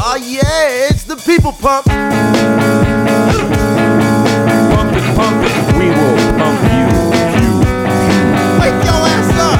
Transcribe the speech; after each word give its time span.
Oh 0.00 0.14
yeah, 0.14 0.86
it's 0.88 1.02
the 1.02 1.16
people 1.16 1.50
pump. 1.50 1.84
Pump 1.86 2.14
it, 4.94 5.02
pump 5.16 5.42
it. 5.42 5.50
We 5.76 5.88
will 5.90 6.16
pump 6.38 6.60
you. 6.70 6.86
Wake 8.62 8.78
your 8.86 9.02
ass 9.10 9.34
up. 9.42 9.58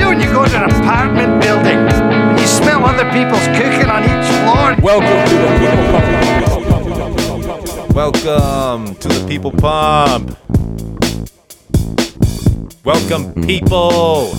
You 0.00 0.06
when 0.08 0.18
you 0.20 0.26
go 0.32 0.44
to 0.46 0.56
an 0.56 0.64
apartment 0.68 1.40
building 1.40 1.78
and 1.78 2.40
you 2.40 2.46
smell 2.46 2.84
other 2.84 3.08
people's 3.12 3.46
cooking 3.56 3.88
on 3.88 4.02
each 4.02 4.26
floor. 4.42 4.74
Welcome 4.82 5.28
to 5.30 5.36
the 5.38 5.50
people 5.62 5.92
pump. 5.92 7.94
Welcome 7.94 8.96
to 8.96 9.08
the 9.08 9.24
people 9.28 9.52
pump. 9.52 10.36
Welcome, 12.84 13.32
people. 13.46 14.32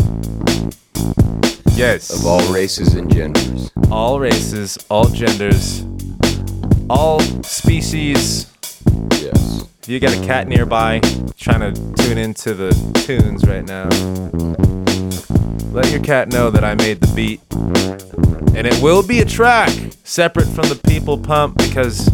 Yes. 1.77 2.09
of 2.09 2.25
all 2.25 2.41
races 2.51 2.93
and 2.95 3.09
genders. 3.09 3.71
All 3.91 4.19
races, 4.19 4.77
all 4.89 5.07
genders, 5.09 5.85
all 6.89 7.19
species. 7.43 8.51
Yes. 9.11 9.65
If 9.81 9.89
you 9.89 9.99
got 9.99 10.13
a 10.13 10.25
cat 10.25 10.47
nearby 10.47 10.99
trying 11.37 11.73
to 11.73 12.03
tune 12.03 12.17
into 12.17 12.53
the 12.53 12.71
tunes 13.05 13.45
right 13.47 13.65
now, 13.65 13.87
let 15.71 15.89
your 15.91 16.01
cat 16.01 16.29
know 16.29 16.49
that 16.49 16.63
I 16.63 16.75
made 16.75 16.99
the 16.99 17.13
beat. 17.15 17.41
And 18.55 18.65
it 18.65 18.81
will 18.81 19.03
be 19.05 19.19
a 19.19 19.25
track 19.25 19.69
separate 20.03 20.47
from 20.47 20.67
the 20.69 20.79
people 20.87 21.17
pump 21.17 21.57
because. 21.57 22.09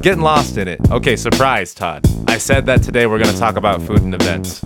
Getting 0.00 0.22
lost 0.22 0.58
in 0.58 0.68
it. 0.68 0.80
Okay, 0.90 1.16
surprise, 1.16 1.74
Todd. 1.74 2.06
I 2.28 2.38
said 2.38 2.66
that 2.66 2.82
today 2.82 3.06
we're 3.06 3.18
going 3.18 3.32
to 3.32 3.38
talk 3.38 3.56
about 3.56 3.82
food 3.82 4.02
and 4.02 4.14
events. 4.14 4.62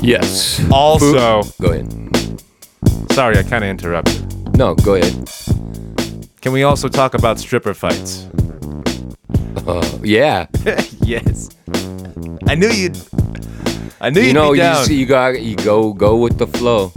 Yes. 0.00 0.60
Also, 0.70 1.42
Go 1.60 1.72
ahead. 1.72 2.42
sorry, 3.12 3.36
I 3.38 3.42
kind 3.42 3.64
of 3.64 3.70
interrupted. 3.70 4.56
No, 4.56 4.74
go 4.74 4.94
ahead. 4.94 5.30
Can 6.40 6.52
we 6.52 6.62
also 6.62 6.88
talk 6.88 7.14
about 7.14 7.38
stripper 7.38 7.74
fights? 7.74 8.26
Uh, 9.66 9.98
yeah. 10.02 10.46
yes. 11.00 11.50
I 12.46 12.54
knew 12.54 12.68
you'd. 12.68 12.96
I 14.00 14.10
knew 14.10 14.20
You 14.20 14.28
you'd 14.28 14.34
know, 14.34 14.52
be 14.52 14.58
you 14.58 14.62
down. 14.62 14.84
see, 14.84 14.94
you 14.94 15.06
got 15.06 15.40
you 15.42 15.56
go 15.56 15.92
go 15.92 16.16
with 16.16 16.38
the 16.38 16.46
flow. 16.46 16.92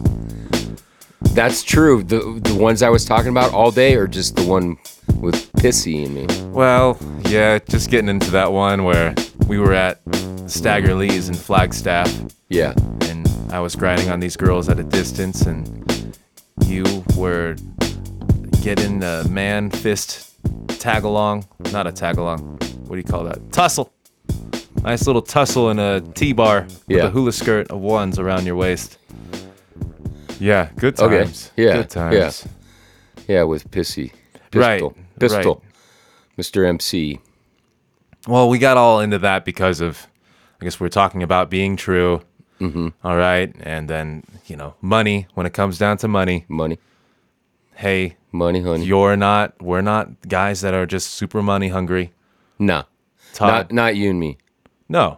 That's 1.34 1.64
true. 1.64 2.04
The 2.04 2.40
the 2.44 2.54
ones 2.56 2.84
I 2.84 2.90
was 2.90 3.04
talking 3.04 3.30
about 3.32 3.52
all 3.54 3.72
day 3.72 3.96
are 3.96 4.08
just 4.08 4.36
the 4.36 4.44
one 4.44 4.78
with 5.20 5.52
pissy 5.54 6.06
in 6.06 6.14
me. 6.14 6.28
well, 6.52 6.98
yeah, 7.28 7.58
just 7.68 7.90
getting 7.90 8.10
into 8.10 8.30
that 8.32 8.52
one 8.52 8.84
where 8.84 9.16
we 9.48 9.58
were 9.58 9.74
at 9.74 10.00
Stagger 10.52 10.94
Lee's 10.96 11.30
in 11.30 11.36
Flagstaff, 11.36 12.12
Yeah. 12.50 12.74
and 13.04 13.26
I 13.52 13.60
was 13.62 13.76
grinding 13.76 14.10
on 14.10 14.20
these 14.20 14.36
girls 14.36 14.68
at 14.68 14.80
a 14.80 14.84
distance, 14.84 15.44
and 15.44 16.18
you 16.66 16.84
were 17.16 17.56
getting 18.62 19.02
a 19.02 19.24
man 19.30 19.70
fist 19.70 20.34
tag 20.80 21.04
along. 21.06 21.46
Not 21.72 21.88
a 21.88 21.92
tag 21.92 22.18
along. 22.18 22.58
What 22.86 22.92
do 22.92 22.98
you 22.98 23.04
call 23.04 23.24
that? 23.24 23.52
Tussle. 23.54 23.94
Nice 24.84 25.08
little 25.08 25.22
tussle 25.22 25.70
in 25.70 25.80
a 25.80 26.02
T 26.02 26.34
bar 26.34 26.64
with 26.64 26.84
Yeah. 26.90 27.06
a 27.06 27.10
hula 27.10 27.32
skirt 27.32 27.70
of 27.72 27.80
ones 27.80 28.20
around 28.20 28.46
your 28.46 28.56
waist. 28.56 28.98
Yeah, 30.40 30.70
good 30.76 30.96
times. 30.98 31.52
Okay. 31.56 31.64
Yeah, 31.64 31.78
Good 31.78 31.90
times. 31.90 32.16
yeah. 33.28 33.36
Yeah, 33.36 33.44
with 33.44 33.70
pissy. 33.72 34.12
Right, 34.54 34.82
Pistol. 34.82 34.96
Pistol. 35.20 35.64
right. 35.64 36.38
Mr. 36.38 36.68
MC. 36.68 37.20
Well, 38.28 38.50
we 38.50 38.58
got 38.60 38.76
all 38.76 39.00
into 39.00 39.20
that 39.20 39.46
because 39.46 39.80
of, 39.82 40.08
I 40.62 40.66
guess 40.66 40.80
we're 40.80 40.90
talking 40.90 41.24
about 41.24 41.50
being 41.50 41.76
true. 41.76 42.22
Mm-hmm. 42.60 42.90
right. 43.08 43.54
And 43.62 43.90
then, 43.90 44.24
you 44.46 44.56
know, 44.56 44.76
money, 44.82 45.26
when 45.34 45.48
it 45.48 45.54
comes 45.54 45.80
down 45.80 45.98
to 45.98 46.08
money, 46.08 46.46
Money. 46.48 46.78
hey, 47.76 48.18
Money, 48.32 48.62
honey. 48.62 48.86
you're 48.86 49.18
not, 49.18 49.60
we're 49.62 49.82
not 49.82 50.28
guys 50.28 50.62
that 50.62 50.74
are 50.76 50.86
just 50.86 51.10
super 51.12 51.42
money 51.42 51.70
hungry. 51.70 52.14
no. 52.60 52.84
Todd. 53.34 53.50
Not 53.50 53.72
not 53.72 53.96
you 53.96 54.10
and 54.10 54.20
me. 54.20 54.38
No. 54.90 55.18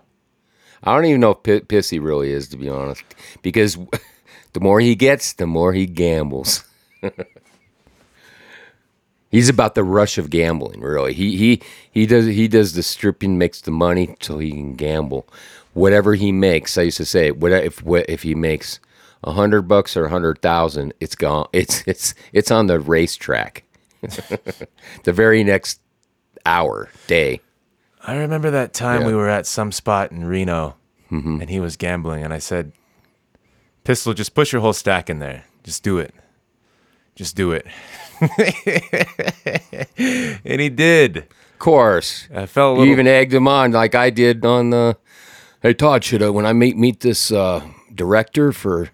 I 0.84 0.94
don't 0.94 1.06
even 1.06 1.20
know 1.20 1.32
if 1.32 1.42
P- 1.42 1.62
Pissy 1.62 2.00
really 2.00 2.32
is, 2.32 2.48
to 2.50 2.58
be 2.58 2.70
honest, 2.70 3.04
because 3.42 3.76
the 4.54 4.60
more 4.60 4.80
he 4.80 4.94
gets, 4.94 5.34
the 5.34 5.48
more 5.48 5.74
he 5.74 5.88
gambles. 5.88 6.64
He's 9.34 9.50
about 9.50 9.74
the 9.76 9.84
rush 9.84 10.18
of 10.18 10.30
gambling, 10.30 10.80
really. 10.80 11.12
He 11.14 11.36
he 11.38 11.62
he 11.92 12.06
does 12.06 12.26
he 12.28 12.48
does 12.48 12.74
the 12.74 12.84
stripping, 12.84 13.38
makes 13.38 13.60
the 13.62 13.72
money 13.72 14.16
so 14.22 14.38
he 14.38 14.52
can 14.52 14.76
gamble. 14.76 15.28
Whatever 15.74 16.14
he 16.14 16.32
makes, 16.32 16.78
I 16.78 16.84
used 16.84 16.98
to 16.98 17.06
say, 17.06 17.32
what 17.32 17.52
if 17.52 17.84
what 17.84 18.08
if 18.08 18.22
he 18.24 18.36
makes 18.36 18.80
a 19.24 19.32
hundred 19.32 19.64
bucks 19.64 19.98
or 19.98 20.06
a 20.06 20.10
hundred 20.10 20.42
thousand, 20.42 20.94
it's 21.00 21.16
gone. 21.16 21.48
It's 21.54 21.84
it's 21.88 22.14
it's 22.32 22.52
on 22.52 22.68
the 22.68 22.80
racetrack. 22.80 23.64
the 24.02 25.12
very 25.14 25.44
next 25.44 25.80
hour, 26.46 26.90
day. 27.08 27.42
I 28.06 28.16
remember 28.18 28.52
that 28.52 28.74
time 28.74 29.02
Yeah. 29.02 29.08
we 29.08 29.14
were 29.16 29.30
at 29.30 29.48
some 29.48 29.72
spot 29.72 30.12
in 30.12 30.26
Reno 30.26 30.76
Mm-hmm. 31.12 31.42
and 31.42 31.50
he 31.50 31.60
was 31.60 31.76
gambling. 31.78 32.24
And 32.24 32.34
I 32.34 32.40
said, 32.40 32.72
Pistol, 33.84 34.14
just 34.14 34.34
push 34.34 34.52
your 34.52 34.62
whole 34.62 34.74
stack 34.74 35.10
in 35.10 35.20
there. 35.20 35.46
Just 35.64 35.84
do 35.84 35.98
it. 36.00 36.14
Just 37.16 37.36
do 37.36 37.52
it. 37.52 37.68
and 40.46 40.62
he 40.62 40.70
did. 40.70 41.18
Of 41.18 41.60
course, 41.60 42.28
I 42.34 42.46
felt 42.46 42.80
a 42.80 42.86
You 42.86 42.92
even 42.92 43.08
egged 43.08 43.34
him 43.34 43.48
on 43.48 43.72
like 43.72 43.96
I 43.96 44.10
did 44.10 44.46
on 44.46 44.72
the. 44.72 44.98
Hey 45.62 45.74
Todd, 45.74 46.04
should 46.04 46.22
I 46.22 46.30
when 46.30 46.46
I 46.46 46.54
meet 46.54 46.76
meet 46.76 47.02
this 47.02 47.32
uh, 47.32 47.66
director 47.94 48.52
for 48.52 48.90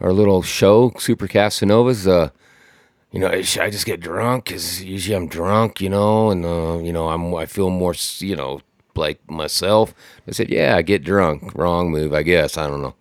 our 0.00 0.12
little 0.12 0.42
show, 0.42 0.92
Super 0.98 1.28
Casanovas? 1.28 2.06
Uh, 2.06 2.30
you 3.10 3.20
know, 3.20 3.42
should 3.42 3.62
I 3.62 3.70
just 3.70 3.86
get 3.86 4.00
drunk? 4.00 4.46
Cause 4.46 4.82
usually 4.82 5.16
I'm 5.16 5.28
drunk, 5.28 5.80
you 5.80 5.90
know, 5.90 6.30
and 6.30 6.44
uh, 6.44 6.78
you 6.78 6.92
know 6.92 7.08
I'm 7.08 7.34
I 7.34 7.46
feel 7.46 7.70
more, 7.70 7.94
you 8.18 8.36
know, 8.36 8.60
like 8.94 9.18
myself. 9.28 9.92
I 10.26 10.30
said, 10.30 10.48
yeah, 10.48 10.76
I 10.76 10.82
get 10.82 11.04
drunk. 11.04 11.54
Wrong 11.54 11.90
move, 11.90 12.14
I 12.14 12.22
guess. 12.22 12.56
I 12.56 12.66
don't 12.66 12.82
know. 12.82 12.94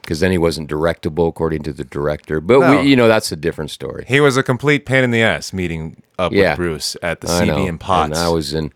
Because 0.00 0.20
then 0.20 0.30
he 0.30 0.38
wasn't 0.38 0.70
directable 0.70 1.28
according 1.28 1.62
to 1.64 1.72
the 1.72 1.84
director. 1.84 2.40
But 2.40 2.60
No. 2.60 2.80
we, 2.80 2.88
you 2.88 2.96
know, 2.96 3.08
that's 3.08 3.32
a 3.32 3.36
different 3.36 3.70
story. 3.70 4.04
he 4.08 4.20
was 4.20 4.36
a 4.36 4.42
complete 4.42 4.86
pain 4.86 5.04
in 5.04 5.10
the 5.10 5.22
ass 5.22 5.52
meeting 5.52 6.02
up 6.18 6.32
Yeah. 6.32 6.50
with 6.50 6.56
Bruce 6.58 6.96
at 7.02 7.20
the 7.20 7.28
I. 7.30 7.46
CB 7.46 7.68
and 7.68 7.80
Potts. 7.80 8.10
And 8.18 8.26
I 8.26 8.28
was 8.28 8.52
in 8.54 8.72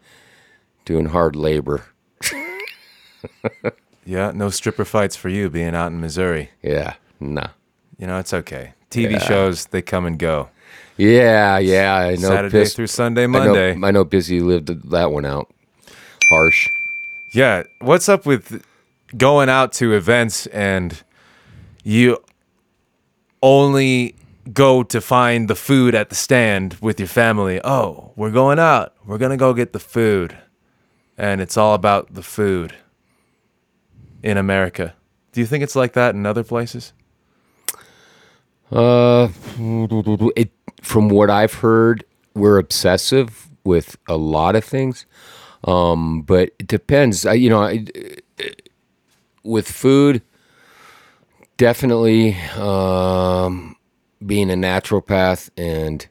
doing 0.84 1.06
hard 1.06 1.37
labor. 1.37 1.84
yeah, 4.04 4.32
no 4.34 4.50
stripper 4.50 4.84
fights 4.84 5.16
for 5.16 5.28
you 5.28 5.50
being 5.50 5.75
out 5.75 5.88
in 5.88 6.00
Missouri. 6.00 6.50
Yeah, 6.62 6.94
nah. 7.20 7.48
You 7.98 8.06
know, 8.06 8.19
it's 8.19 8.32
okay. 8.32 8.75
TV 8.91 9.20
shows, 9.20 9.66
they 9.66 9.82
come 9.82 10.06
and 10.06 10.19
go. 10.19 10.48
Yeah, 10.97 11.58
yeah, 11.58 11.94
I 11.94 12.10
know. 12.16 12.28
Saturday 12.28 12.60
Piss- 12.60 12.75
through 12.75 12.87
Sunday, 12.88 13.25
I 13.25 13.26
know- 13.26 13.38
Monday. 13.44 13.70
I 13.82 13.91
know, 13.91 14.04
Busy 14.04 14.41
lived 14.41 14.91
that 14.91 15.10
one 15.12 15.25
out. 15.26 15.53
Harsh. 16.31 16.69
Yeah, 17.32 17.64
what's 17.81 18.08
up 18.08 18.25
with 18.26 18.62
going 19.16 19.48
out 19.48 19.72
to 19.74 19.94
events 19.94 20.46
and 20.48 21.02
you 21.82 22.19
only 23.42 24.14
go 24.52 24.82
to 24.82 25.00
find 25.00 25.48
the 25.48 25.54
food 25.54 25.94
at 25.94 26.08
the 26.08 26.14
stand 26.14 26.76
with 26.80 26.98
your 26.98 27.08
family? 27.08 27.60
Oh, 27.64 28.12
we're 28.16 28.30
going 28.30 28.58
out. 28.58 28.94
We're 29.06 29.19
going 29.19 29.30
to 29.30 29.36
go 29.36 29.54
get 29.54 29.72
the 29.72 29.78
food. 29.78 30.36
And 31.16 31.41
it's 31.41 31.56
all 31.56 31.74
about 31.74 32.14
the 32.14 32.22
food 32.22 32.74
in 34.22 34.36
America. 34.36 34.94
Do 35.32 35.40
you 35.40 35.46
think 35.46 35.64
it's 35.64 35.76
like 35.76 35.92
that 35.94 36.14
in 36.14 36.26
other 36.26 36.44
places? 36.44 36.92
Uh, 38.70 39.28
it, 40.36 40.50
from 40.82 41.08
what 41.08 41.30
I've 41.30 41.54
heard, 41.54 42.04
we're 42.34 42.58
obsessive 42.58 43.48
with 43.64 43.96
a 44.08 44.16
lot 44.16 44.54
of 44.56 44.64
things. 44.64 45.06
Um, 45.64 46.22
but 46.22 46.50
it 46.58 46.66
depends. 46.66 47.26
I, 47.26 47.34
you 47.34 47.50
know, 47.50 47.62
I, 47.62 47.84
with 49.43 49.71
food, 49.71 50.22
definitely 51.56 52.35
um, 52.56 53.76
being 54.25 54.50
a 54.50 54.55
naturopath 54.55 55.50
and 55.56 56.06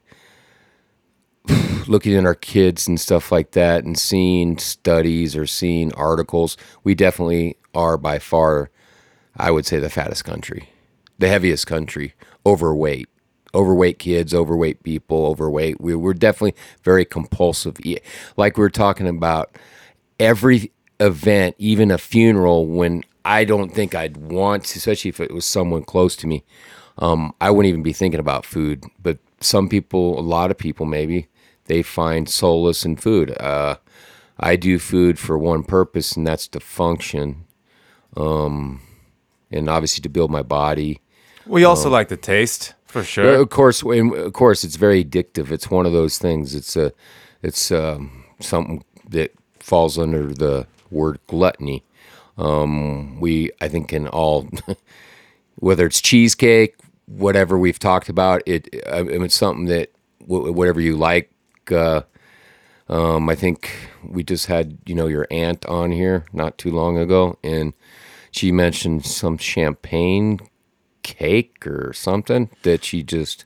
looking 1.87 2.15
at 2.15 2.25
our 2.25 2.35
kids 2.35 2.87
and 2.87 2.99
stuff 2.99 3.31
like 3.31 3.51
that 3.51 3.83
and 3.83 3.97
seeing 3.97 4.57
studies 4.57 5.35
or 5.35 5.45
seeing 5.45 5.93
articles, 5.93 6.57
we 6.83 6.93
definitely 6.93 7.55
are 7.73 7.97
by 7.97 8.19
far, 8.19 8.69
I 9.35 9.51
would 9.51 9.65
say, 9.65 9.79
the 9.79 9.89
fattest 9.89 10.25
country, 10.25 10.69
the 11.19 11.29
heaviest 11.29 11.67
country, 11.67 12.13
overweight. 12.45 13.09
Overweight 13.55 13.97
kids, 13.97 14.33
overweight 14.33 14.83
people, 14.83 15.25
overweight. 15.25 15.79
We, 15.79 15.95
we're 15.95 16.13
definitely 16.13 16.55
very 16.83 17.05
compulsive. 17.05 17.77
Like 18.35 18.57
we 18.57 18.61
were 18.61 18.69
talking 18.69 19.07
about, 19.07 19.57
every 20.19 20.71
event, 20.99 21.55
even 21.57 21.89
a 21.89 21.97
funeral, 21.97 22.67
when 22.67 23.03
I 23.27 23.43
don't 23.43 23.73
think 23.73 23.93
I'd 23.93 24.17
want, 24.17 24.63
especially 24.75 25.09
if 25.09 25.19
it 25.19 25.33
was 25.33 25.45
someone 25.45 25.83
close 25.83 26.15
to 26.17 26.27
me, 26.27 26.43
um, 26.97 27.33
I 27.41 27.51
wouldn't 27.51 27.69
even 27.69 27.83
be 27.83 27.91
thinking 27.91 28.21
about 28.21 28.45
food. 28.45 28.85
But 29.03 29.17
some 29.41 29.67
people, 29.67 30.17
a 30.17 30.21
lot 30.21 30.49
of 30.49 30.57
people 30.57 30.85
maybe, 30.85 31.27
they 31.65 31.83
find 31.83 32.29
solace 32.29 32.85
in 32.85 32.95
food. 32.95 33.37
Uh, 33.37 33.75
I 34.39 34.55
do 34.55 34.79
food 34.79 35.19
for 35.19 35.37
one 35.37 35.63
purpose, 35.63 36.15
and 36.15 36.25
that's 36.25 36.47
to 36.49 36.61
function, 36.61 37.43
um, 38.15 38.81
and 39.51 39.69
obviously 39.69 40.01
to 40.03 40.09
build 40.09 40.31
my 40.31 40.43
body. 40.43 41.01
We 41.45 41.65
also 41.65 41.89
like 41.89 42.07
the 42.07 42.17
taste 42.17 42.75
for 42.85 42.99
Uh, 42.99 43.03
sure. 43.03 43.35
Of 43.41 43.49
course, 43.49 43.83
of 43.83 44.33
course, 44.33 44.63
it's 44.63 44.77
very 44.77 45.03
addictive. 45.03 45.51
It's 45.51 45.69
one 45.69 45.85
of 45.85 45.91
those 45.91 46.17
things. 46.17 46.55
It's 46.55 46.77
a, 46.77 46.93
it's 47.43 47.71
um, 47.71 48.23
something 48.39 48.83
that 49.09 49.33
falls 49.59 49.97
under 49.97 50.33
the 50.33 50.65
word 50.89 51.19
gluttony. 51.27 51.83
Um, 52.37 53.19
we, 53.19 53.51
I 53.61 53.67
think, 53.67 53.89
can 53.89 54.07
all, 54.07 54.47
whether 55.55 55.85
it's 55.85 56.01
cheesecake, 56.01 56.75
whatever 57.05 57.57
we've 57.57 57.79
talked 57.79 58.09
about, 58.09 58.41
it, 58.45 58.67
I 58.91 59.01
it's 59.01 59.35
something 59.35 59.65
that 59.65 59.91
wh- 60.19 60.53
whatever 60.53 60.79
you 60.81 60.95
like. 60.95 61.31
Uh, 61.71 62.03
um, 62.89 63.29
I 63.29 63.35
think 63.35 63.71
we 64.03 64.23
just 64.23 64.45
had, 64.45 64.77
you 64.85 64.95
know, 64.95 65.07
your 65.07 65.27
aunt 65.31 65.65
on 65.65 65.91
here 65.91 66.25
not 66.31 66.57
too 66.57 66.71
long 66.71 66.97
ago, 66.97 67.37
and 67.43 67.73
she 68.31 68.51
mentioned 68.51 69.05
some 69.05 69.37
champagne 69.37 70.39
cake 71.03 71.65
or 71.65 71.93
something 71.93 72.49
that 72.63 72.83
she 72.83 73.03
just 73.03 73.45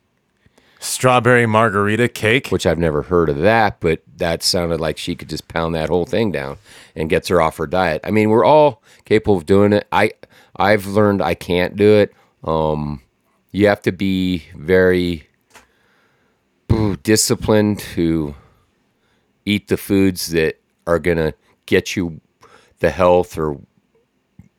Strawberry 0.81 1.45
margarita 1.45 2.07
cake. 2.07 2.47
which 2.47 2.65
I've 2.65 2.79
never 2.79 3.03
heard 3.03 3.29
of 3.29 3.37
that, 3.37 3.79
but 3.79 4.01
that 4.17 4.41
sounded 4.41 4.81
like 4.81 4.97
she 4.97 5.15
could 5.15 5.29
just 5.29 5.47
pound 5.47 5.75
that 5.75 5.89
whole 5.89 6.05
thing 6.07 6.31
down 6.31 6.57
and 6.95 7.09
gets 7.09 7.27
her 7.27 7.39
off 7.39 7.57
her 7.57 7.67
diet. 7.67 8.01
I 8.03 8.09
mean, 8.09 8.29
we're 8.29 8.43
all 8.43 8.81
capable 9.05 9.37
of 9.37 9.45
doing 9.45 9.73
it. 9.73 9.87
I 9.91 10.11
I've 10.55 10.87
learned 10.87 11.21
I 11.21 11.35
can't 11.35 11.75
do 11.75 11.93
it. 11.93 12.13
Um, 12.43 13.01
you 13.51 13.67
have 13.67 13.81
to 13.83 13.91
be 13.91 14.45
very 14.55 15.27
disciplined 17.03 17.79
to 17.79 18.33
eat 19.45 19.67
the 19.67 19.77
foods 19.77 20.31
that 20.31 20.59
are 20.87 20.99
gonna 20.99 21.33
get 21.67 21.95
you 21.95 22.21
the 22.79 22.89
health 22.89 23.37
or 23.37 23.59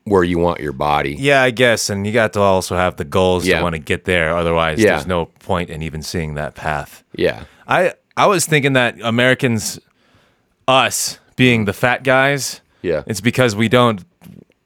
where 0.04 0.24
you 0.24 0.38
want 0.38 0.60
your 0.60 0.72
body. 0.72 1.14
Yeah, 1.18 1.42
I 1.42 1.50
guess, 1.50 1.88
and 1.90 2.06
you 2.06 2.12
got 2.12 2.32
to 2.32 2.40
also 2.40 2.76
have 2.76 2.96
the 2.96 3.04
goals 3.04 3.46
Yeah. 3.46 3.58
to 3.58 3.62
want 3.62 3.74
to 3.74 3.78
get 3.78 4.04
there. 4.04 4.36
Otherwise, 4.36 4.80
Yeah. 4.80 4.90
there's 4.92 5.06
no 5.06 5.26
point 5.26 5.70
in 5.70 5.82
even 5.82 6.02
seeing 6.02 6.34
that 6.34 6.54
path. 6.54 7.04
Yeah. 7.14 7.44
I 7.68 7.92
I 8.16 8.26
was 8.26 8.44
thinking 8.44 8.72
that 8.74 8.96
Americans, 9.02 9.78
us 10.68 11.18
being 11.36 11.64
the 11.64 11.72
fat 11.72 12.02
guys, 12.04 12.60
Yeah. 12.82 13.02
it's 13.06 13.20
because 13.20 13.54
we 13.56 13.68
don't 13.68 14.04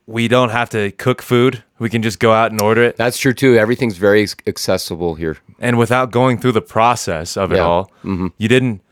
we 0.09 0.29
don't 0.29 0.51
have 0.51 0.71
to 0.71 0.93
cook 0.93 1.21
food. 1.21 1.65
We 1.81 1.91
can 1.91 2.01
just 2.01 2.21
go 2.21 2.33
out 2.33 2.53
and 2.53 2.61
order 2.63 2.81
it, 2.85 2.97
That's 2.97 3.19
true 3.19 3.33
too. 3.35 3.57
Everything's 3.59 3.97
very 3.99 4.25
accessible 4.47 5.17
here. 5.17 5.39
and 5.59 5.79
without 5.79 6.11
going 6.13 6.39
through 6.39 6.53
the 6.53 6.61
process 6.63 7.37
of 7.37 7.51
it 7.51 7.57
Yeah. 7.57 7.63
all, 7.63 7.91
mm-hmm. 8.05 8.29
you 8.39 8.47
didn't 8.49 8.83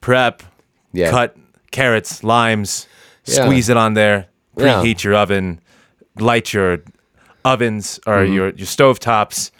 prep, 0.00 0.42
Yeah. 0.92 1.10
cut 1.10 1.36
carrots, 1.70 2.24
limes, 2.24 2.88
Yeah. 3.24 3.44
squeeze 3.44 3.68
it 3.68 3.76
on 3.76 3.94
there, 3.94 4.26
preheat 4.56 5.04
your 5.04 5.14
oven, 5.14 5.60
light 6.18 6.52
your 6.52 6.78
ovens 7.44 8.00
or 8.06 8.24
your 8.24 8.50
your 8.50 8.66
stove 8.66 8.98
tops. 9.00 9.50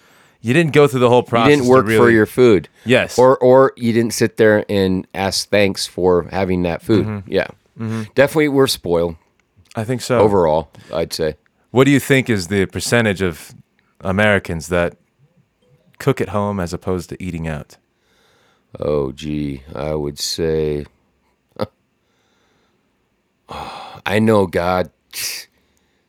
You 0.41 0.53
didn't 0.53 0.73
go 0.75 0.87
through 0.87 1.01
the 1.01 1.09
whole 1.09 1.23
Mm-hmm. 1.23 1.37
You 1.37 1.43
process. 1.43 1.57
didn't 1.59 1.69
work 1.69 1.87
for 1.87 2.11
your 2.11 2.27
food. 2.27 2.69
Yes. 2.85 3.19
Or 3.19 3.39
or 3.39 3.73
you 3.77 3.93
didn't 3.93 4.13
sit 4.13 4.37
there 4.37 4.65
and 4.69 5.07
ask 5.15 5.49
thanks 5.49 5.87
for 5.87 6.25
having 6.31 6.63
that 6.65 6.83
food. 6.83 7.07
Mm-hmm. 7.07 7.33
Yeah. 7.33 7.47
Definitely 8.15 8.49
we're 8.49 8.67
spoiled 8.69 9.17
I 9.75 9.83
think 9.85 10.01
so. 10.03 10.19
overall, 10.21 10.71
I'd 10.93 11.13
say. 11.13 11.35
What 11.73 11.85
do 11.85 11.91
you 11.91 11.99
think 11.99 12.31
is 12.31 12.47
the 12.49 12.67
percentage 12.67 13.21
of 13.21 13.53
Americans 14.01 14.69
that 14.69 14.97
cook 15.99 16.21
at 16.21 16.29
home 16.29 16.61
as 16.61 16.73
opposed 16.73 17.09
to 17.09 17.21
eating 17.23 17.49
out? 17.49 17.77
Oh 18.79 19.11
gee, 19.13 19.63
I 19.75 19.95
would 19.95 20.19
say 20.21 20.85
I 24.07 24.19
know 24.19 24.47
God 24.47 24.91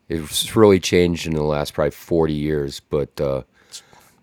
it's 0.10 0.56
really 0.56 0.80
changed 0.80 1.26
in 1.28 1.34
the 1.34 1.44
last 1.44 1.74
probably 1.74 1.92
40 1.92 2.34
years, 2.34 2.80
but 2.80 3.20
uh 3.22 3.42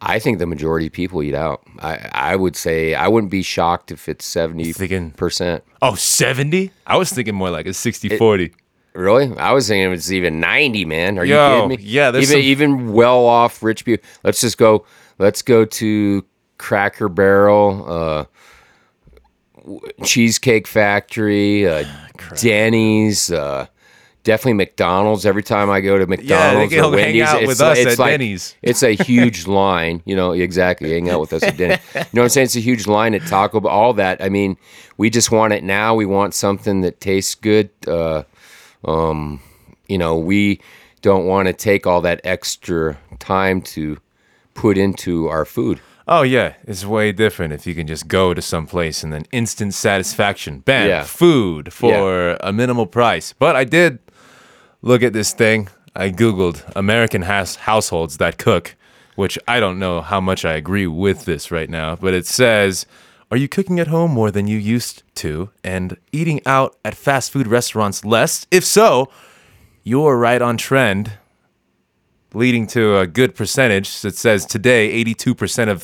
I 0.05 0.19
think 0.19 0.39
the 0.41 0.47
majority 0.47 0.87
of 0.89 0.93
people 0.93 1.23
eat 1.23 1.35
out. 1.35 1.63
I, 1.79 2.11
I 2.13 2.35
would 2.37 2.57
say 2.57 2.93
I 2.95 3.07
wouldn't 3.07 3.31
be 3.31 3.43
shocked 3.43 3.93
if 3.93 4.09
it's 4.09 4.25
70 4.27 4.73
Thinking- 4.73 5.13
percent. 5.13 5.63
Oh, 5.81 5.95
70? 5.95 6.73
I 6.89 6.97
was 6.97 7.13
thinking 7.13 7.37
more 7.37 7.51
like 7.51 7.67
a 7.67 7.73
60 7.73 8.17
40. 8.19 8.53
Really? 8.95 9.33
I 9.39 9.53
was 9.53 9.69
thinking 9.69 9.93
it's 9.93 10.11
even 10.11 10.39
ninety, 10.41 10.85
man. 10.85 11.19
Are 11.19 11.25
Yo, 11.25 11.35
you 11.49 11.55
kidding 11.63 11.69
me? 11.85 11.89
yeah, 11.89 12.09
even 12.11 12.25
some- 12.27 12.39
even 12.41 12.93
well 12.93 13.25
off 13.25 13.63
rich 13.63 13.85
people. 13.87 14.05
Let's 14.25 14.41
just 14.41 14.59
go. 14.59 14.85
Let's 15.19 15.41
go 15.41 15.65
to 15.65 16.25
Cracker 16.59 17.09
Barrel, 17.09 17.85
uh, 17.89 18.25
Cheesecake 20.05 20.67
Factory, 20.67 21.67
uh, 21.67 21.85
Denny's, 22.41 23.31
uh, 23.31 23.67
definitely 24.25 24.55
McDonald's. 24.55 25.27
Every 25.27 25.43
time 25.43 25.71
I 25.71 25.81
go 25.81 25.99
to 25.99 26.07
McDonald's 26.07 26.73
they'll 26.73 26.87
or 26.87 26.99
hang 26.99 27.07
Wendy's, 27.07 27.23
out 27.23 27.43
it's, 27.43 27.49
with 27.49 27.61
us 27.61 27.79
it's 27.79 27.93
at 27.93 27.99
like, 27.99 28.13
Denny's. 28.13 28.55
It's 28.63 28.83
a 28.83 28.93
huge 29.05 29.47
line. 29.47 30.03
You 30.05 30.17
know 30.17 30.33
exactly. 30.33 30.93
Hang 30.93 31.11
out 31.11 31.21
with 31.21 31.33
us 31.33 31.43
at 31.43 31.57
Denny's. 31.57 31.79
You 31.95 32.01
know 32.01 32.23
what 32.23 32.23
I'm 32.25 32.29
saying? 32.31 32.45
It's 32.47 32.57
a 32.57 32.61
huge 32.61 32.87
line 32.87 33.15
at 33.15 33.27
Taco 33.27 33.61
Bell. 33.61 33.71
All 33.71 33.93
that. 33.95 34.23
I 34.23 34.29
mean, 34.29 34.57
we 34.97 35.11
just 35.11 35.31
want 35.31 35.53
it 35.53 35.65
now. 35.65 35.95
We 35.95 36.07
want 36.07 36.35
something 36.35 36.83
that 36.83 37.01
tastes 37.01 37.35
good. 37.35 37.71
Uh, 37.87 38.25
you 39.89 39.99
know, 39.99 40.17
we 40.17 40.61
don't 41.03 41.27
want 41.27 41.49
to 41.49 41.53
take 41.53 41.87
all 41.87 42.01
that 42.03 42.21
extra 42.25 42.99
time 43.19 43.61
to 43.63 43.99
put 44.55 44.79
into 44.79 45.29
our 45.29 45.45
food. 45.45 45.81
Oh, 46.07 46.23
yeah. 46.23 46.55
It's 46.67 46.85
way 46.85 47.13
different 47.13 47.53
if 47.53 47.67
you 47.67 47.75
can 47.75 47.87
just 47.87 48.09
go 48.09 48.35
to 48.35 48.43
some 48.43 48.67
place 48.67 49.03
and 49.03 49.13
then 49.13 49.25
instant 49.33 49.75
satisfaction. 49.75 50.61
Bam. 50.61 50.89
Yeah. 50.89 51.05
Food 51.05 51.73
for 51.73 52.37
a 52.41 52.53
minimal 52.53 52.87
price. 52.87 53.33
But 53.33 53.57
I 53.57 53.65
did 53.65 53.99
look 54.83 55.03
at 55.03 55.13
this 55.13 55.33
thing. 55.33 55.69
I 55.95 56.11
Googled 56.11 56.63
American 56.77 57.23
house- 57.23 57.57
households 57.57 58.17
that 58.19 58.39
cook, 58.39 58.77
which 59.17 59.39
I 59.47 59.61
don't 59.61 59.79
know 59.79 60.01
how 60.01 60.21
much 60.21 60.45
I 60.45 60.55
agree 60.55 60.87
with 60.87 61.25
this 61.25 61.51
right 61.51 61.71
now, 61.71 61.97
but 61.97 62.15
it 62.15 62.27
says. 62.27 62.87
Are 63.31 63.39
you 63.39 63.49
cooking 63.49 63.81
at 63.81 63.87
home 63.87 64.11
more 64.11 64.31
than 64.31 64.47
you 64.47 64.59
used 64.59 65.05
to 65.15 65.49
and 65.65 65.97
eating 66.13 66.43
out 66.45 66.77
at 66.85 66.95
fast 66.95 67.31
food 67.31 67.47
restaurants 67.47 68.05
less? 68.05 68.47
If 68.51 68.63
so, 68.63 69.09
you're 69.83 70.19
right 70.19 70.43
on 70.43 70.59
trend, 70.59 71.13
leading 72.35 72.67
to 72.67 72.99
a 72.99 73.07
good 73.07 73.35
percentage 73.35 74.03
that 74.03 74.17
says 74.17 74.45
today 74.45 75.03
82% 75.03 75.69
of 75.71 75.83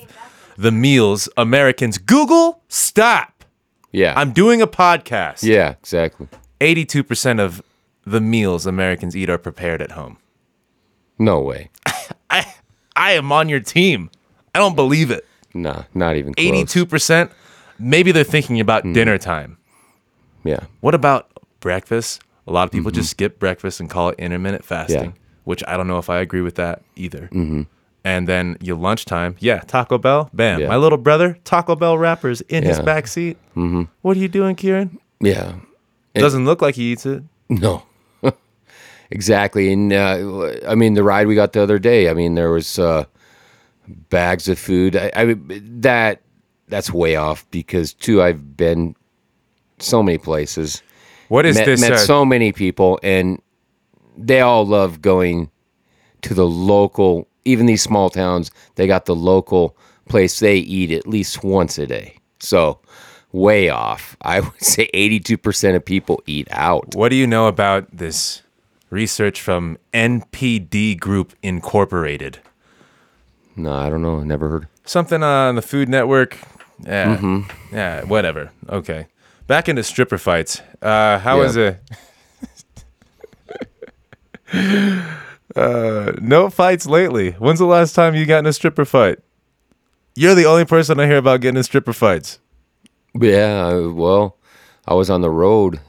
the 0.59 0.71
meals 0.71 1.27
Americans 1.39 1.97
Google 1.97 2.61
stop. 2.69 3.45
Yeah. 3.93 4.13
I'm 4.15 4.33
doing 4.33 4.61
a 4.61 4.67
podcast. 4.67 5.43
yeah, 5.43 5.71
exactly. 5.71 6.29
82% 6.61 7.41
of 7.41 7.63
the 8.11 8.21
meals 8.21 8.67
Americans 8.67 9.17
eat 9.17 9.31
are 9.31 9.39
prepared 9.39 9.81
at 9.83 9.93
home. 9.93 10.19
No 11.19 11.41
way. 11.41 11.71
I 12.31 12.47
I 12.97 13.13
am 13.13 13.31
on 13.33 13.49
your 13.49 13.61
team. 13.61 14.11
I 14.55 14.59
don't 14.59 14.75
believe 14.77 15.11
it. 15.11 15.27
Nah, 15.55 15.85
not 15.95 16.17
even 16.17 16.35
close. 16.35 16.47
82%. 16.47 17.31
Maybe 17.79 18.13
they're 18.13 18.25
thinking 18.25 18.61
about 18.61 18.83
Hmm. 18.83 18.93
dinner 18.93 19.19
time. 19.19 19.57
Yeah. 20.45 20.61
What 20.81 20.95
about 20.95 21.31
breakfast? 21.61 22.21
A 22.47 22.53
lot 22.53 22.65
of 22.65 22.71
people 22.73 22.91
just 22.91 23.11
skip 23.11 23.39
breakfast 23.39 23.79
and 23.81 23.91
call 23.91 24.09
it 24.11 24.19
intermittent 24.19 24.65
fasting, 24.65 24.99
Mm-hmm. 24.99 25.09
Yeah. 25.11 25.23
which 25.45 25.63
I 25.69 25.77
don't 25.77 25.87
know 25.87 25.99
if 25.99 26.09
I 26.11 26.19
agree 26.19 26.41
with 26.41 26.55
that 26.57 26.83
either. 26.97 27.29
Mm-hmm. 27.33 27.63
And 28.05 28.27
then 28.29 28.57
your 28.63 28.77
lunchtime, 28.77 29.37
yeah, 29.41 29.59
Taco 29.61 29.99
Bell, 29.99 30.31
bam. 30.33 30.61
Yeah. 30.61 30.69
My 30.69 30.77
little 30.77 30.99
brother, 30.99 31.37
Taco 31.45 31.77
Bell 31.77 31.99
wrappers 31.99 32.41
in 32.43 32.63
his 32.63 32.79
Yeah. 32.79 32.85
back 32.85 33.07
seat. 33.07 33.37
Mm-hmm. 33.57 33.83
What 34.03 34.17
are 34.17 34.21
you 34.21 34.29
doing, 34.29 34.55
Kieran? 34.57 34.99
Yeah. 35.21 35.57
It, 36.15 36.21
Doesn't 36.21 36.45
look 36.47 36.63
like 36.63 36.75
he 36.77 36.93
eats 36.93 37.05
it. 37.07 37.23
No. 37.51 37.83
Exactly. 39.11 39.73
And 39.73 39.93
uh, 39.93 40.53
I 40.67 40.75
mean, 40.75 40.95
the 40.95 41.03
ride 41.03 41.27
we 41.27 41.35
got 41.35 41.53
the 41.53 41.63
other 41.63 41.79
day, 41.79 42.09
I 42.09 42.15
mean, 42.15 42.35
there 42.35 42.51
was 42.51 42.79
uh, 42.79 43.05
bags 43.87 44.49
of 44.49 44.59
food. 44.59 44.97
I, 44.97 45.11
I 45.15 45.25
mean, 45.25 45.81
that 45.81 46.23
that's 46.69 46.93
way 46.93 47.17
off 47.17 47.49
because 47.51 47.95
too, 47.95 48.23
I've 48.23 48.57
been 48.57 48.95
so 49.79 50.03
many 50.03 50.19
places. 50.19 50.83
What 51.29 51.47
is 51.47 51.57
met, 51.57 51.67
this? 51.67 51.81
met 51.81 51.93
uh, 51.93 51.99
so 51.99 52.25
many 52.25 52.53
people 52.53 52.99
and 53.03 53.41
they 54.19 54.41
all 54.41 54.67
love 54.67 55.01
going 55.01 55.51
to 56.23 56.35
the 56.35 56.47
local 56.47 57.29
even 57.45 57.67
these 57.67 57.83
small 57.83 58.11
towns 58.11 58.51
they 58.75 58.87
got 58.87 59.07
the 59.07 59.15
local 59.15 59.77
place 60.09 60.41
they 60.41 60.57
eat 60.57 60.91
at 60.91 61.07
least 61.07 61.45
once 61.45 61.79
a 61.79 61.87
day 61.87 62.17
so 62.41 62.81
way 63.33 63.69
off 63.69 64.17
i 64.23 64.41
would 64.41 64.63
say 64.63 64.91
82% 64.93 65.77
of 65.77 65.85
people 65.85 66.23
eat 66.27 66.49
out 66.51 66.95
what 66.95 67.11
do 67.11 67.17
you 67.17 67.27
know 67.27 67.47
about 67.47 67.89
this 67.97 68.43
research 68.91 69.41
from 69.41 69.79
NPD 69.93 70.99
Group 70.99 71.35
Incorporated? 71.43 72.39
no 73.57 73.73
i 73.73 73.89
don't 73.91 74.03
know 74.03 74.23
never 74.23 74.49
heard 74.49 74.69
Something 74.85 75.23
on 75.23 75.55
the 75.57 75.61
Food 75.63 75.89
Network. 75.91 76.39
Yeah, 76.81 77.17
Mm-hmm. 77.19 77.75
yeah, 77.77 78.05
whatever. 78.05 78.51
Okay, 78.71 79.07
back 79.47 79.69
into 79.69 79.83
stripper 79.83 80.17
fights. 80.17 80.63
Uh, 80.81 81.19
how 81.19 81.43
is 81.43 81.57
it? 81.57 81.79
uh, 85.57 86.13
no 86.21 86.49
fights 86.51 86.87
lately. 86.87 87.33
When's 87.33 87.59
the 87.59 87.67
last 87.67 87.95
time 87.95 88.15
you 88.15 88.25
got 88.27 88.39
in 88.39 88.47
a 88.47 88.53
stripper 88.53 88.85
fight? 88.85 89.19
You're 90.15 90.35
the 90.35 90.47
only 90.47 90.65
person 90.65 90.99
I 90.99 91.07
hear 91.07 91.19
about 91.19 91.41
getting 91.41 91.59
in 91.59 91.63
stripper 91.65 91.93
fights. 91.93 92.39
yeah 93.21 93.75
well 93.89 94.37
i 94.87 94.95
was 94.95 95.11
on 95.11 95.21
the 95.23 95.31
road 95.31 95.81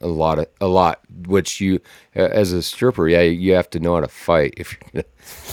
a 0.00 0.06
lot 0.06 0.38
of 0.38 0.46
a 0.60 0.66
lot. 0.66 1.00
Which 1.26 1.60
you, 1.60 1.80
uh, 2.16 2.22
as 2.22 2.52
a 2.52 2.62
stripper, 2.62 3.08
yeah, 3.08 3.22
you 3.22 3.54
have 3.54 3.70
to 3.70 3.80
know 3.80 3.94
how 3.94 4.00
to 4.00 4.08
fight 4.08 4.54
if 4.56 4.72
you're 4.72 4.90
gonna 4.92 5.04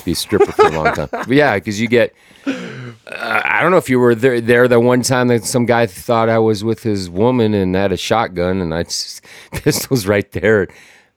be 0.03 0.11
a 0.11 0.15
stripper 0.15 0.51
for 0.51 0.67
a 0.67 0.71
long 0.71 0.93
time. 0.93 1.09
But 1.11 1.27
yeah, 1.29 1.55
because 1.55 1.79
you 1.81 1.87
get. 1.87 2.13
Uh, 2.47 3.41
I 3.43 3.61
don't 3.61 3.71
know 3.71 3.77
if 3.77 3.89
you 3.89 3.99
were 3.99 4.15
there, 4.15 4.41
there 4.41 4.67
the 4.67 4.79
one 4.79 5.01
time 5.01 5.27
that 5.29 5.45
some 5.45 5.65
guy 5.65 5.85
thought 5.85 6.29
I 6.29 6.39
was 6.39 6.63
with 6.63 6.83
his 6.83 7.09
woman 7.09 7.53
and 7.53 7.75
had 7.75 7.91
a 7.91 7.97
shotgun, 7.97 8.61
and 8.61 8.73
I 8.73 8.83
just 8.83 9.21
pistols 9.51 10.07
right 10.07 10.31
there. 10.31 10.67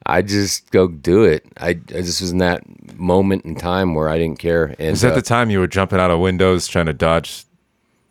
I 0.06 0.22
just 0.22 0.70
go 0.70 0.88
do 0.88 1.24
it. 1.24 1.44
I, 1.58 1.70
I 1.70 1.74
just 2.00 2.20
was 2.22 2.30
in 2.30 2.38
that 2.38 2.62
moment 2.98 3.44
in 3.44 3.56
time 3.56 3.94
where 3.94 4.08
I 4.08 4.16
didn't 4.16 4.38
care. 4.38 4.66
And 4.78 4.92
Is 4.92 5.02
that 5.02 5.12
uh, 5.12 5.16
the 5.16 5.22
time 5.22 5.50
you 5.50 5.58
were 5.58 5.66
jumping 5.66 5.98
out 5.98 6.10
of 6.10 6.20
windows 6.20 6.66
trying 6.66 6.86
to 6.86 6.94
dodge? 6.94 7.44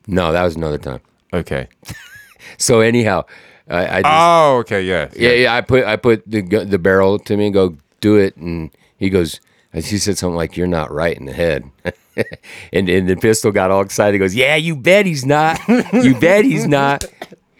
no, 0.05 0.31
that 0.31 0.43
was 0.43 0.55
another 0.55 0.77
time. 0.77 1.01
Okay. 1.33 1.67
So 2.57 2.79
anyhow, 2.79 3.25
I, 3.69 3.97
I 3.97 4.01
just, 4.01 4.05
Oh, 4.13 4.57
okay, 4.59 4.81
yeah. 4.83 5.09
yeah, 5.15 5.31
yeah. 5.31 5.53
I 5.55 5.61
put 5.61 5.83
I 5.85 5.95
put 5.97 6.23
the 6.29 6.41
the 6.41 6.77
barrel 6.79 7.19
to 7.19 7.35
me 7.37 7.45
and 7.47 7.53
go 7.53 7.75
do 8.01 8.15
it, 8.15 8.35
and 8.37 8.71
he 8.97 9.09
goes. 9.09 9.39
He 9.73 9.81
said 9.99 10.17
something 10.17 10.35
like, 10.35 10.55
"You're 10.57 10.65
not 10.67 10.91
right 10.91 11.15
in 11.15 11.25
the 11.25 11.33
head," 11.33 11.63
and 12.73 12.87
and 12.89 13.07
the 13.09 13.15
pistol 13.17 13.51
got 13.51 13.69
all 13.69 13.81
excited. 13.81 14.13
He 14.13 14.19
goes, 14.19 14.33
"Yeah, 14.33 14.55
you 14.55 14.75
bet 14.75 15.05
he's 15.05 15.25
not. 15.25 15.59
You 15.93 16.15
bet 16.19 16.45
he's 16.45 16.65
not." 16.65 17.03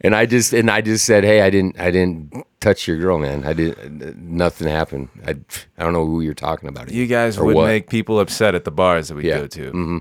and 0.00 0.14
I 0.14 0.26
just 0.26 0.52
and 0.52 0.70
I 0.70 0.80
just 0.82 1.04
said, 1.04 1.24
"Hey, 1.24 1.40
I 1.40 1.50
didn't 1.50 1.78
I 1.80 1.90
didn't 1.90 2.32
touch 2.60 2.86
your 2.86 2.96
girl, 2.98 3.18
man. 3.18 3.44
I 3.44 3.52
didn't. 3.54 4.18
Nothing 4.18 4.68
happened. 4.68 5.08
I 5.26 5.30
I 5.78 5.82
don't 5.82 5.92
know 5.92 6.06
who 6.06 6.20
you're 6.20 6.34
talking 6.34 6.68
about. 6.68 6.90
You 6.90 7.06
guys 7.06 7.38
would 7.40 7.54
what. 7.56 7.66
make 7.66 7.88
people 7.88 8.20
upset 8.20 8.54
at 8.54 8.64
the 8.64 8.70
bars 8.70 9.08
that 9.08 9.14
we 9.16 9.26
Yeah. 9.28 9.38
go 9.40 9.46
to. 9.48 9.62
Mm-hmm. 9.72 9.98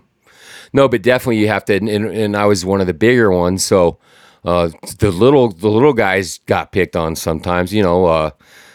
No, 0.76 0.90
but 0.90 1.02
definitely 1.02 1.38
you 1.38 1.48
have 1.48 1.64
to. 1.66 1.76
And, 1.76 1.90
and 1.90 2.36
I 2.36 2.46
was 2.48 2.66
one 2.66 2.82
of 2.82 2.88
the 2.88 2.94
bigger 2.94 3.32
ones, 3.32 3.64
so 3.64 3.98
uh, 4.44 4.72
the 5.00 5.10
little 5.10 5.48
the 5.48 5.70
little 5.70 5.94
guys 5.94 6.40
got 6.48 6.74
picked 6.74 6.98
on 6.98 7.16
sometimes. 7.16 7.74
You 7.74 7.82
know, 7.82 8.04
uh, 8.08 8.32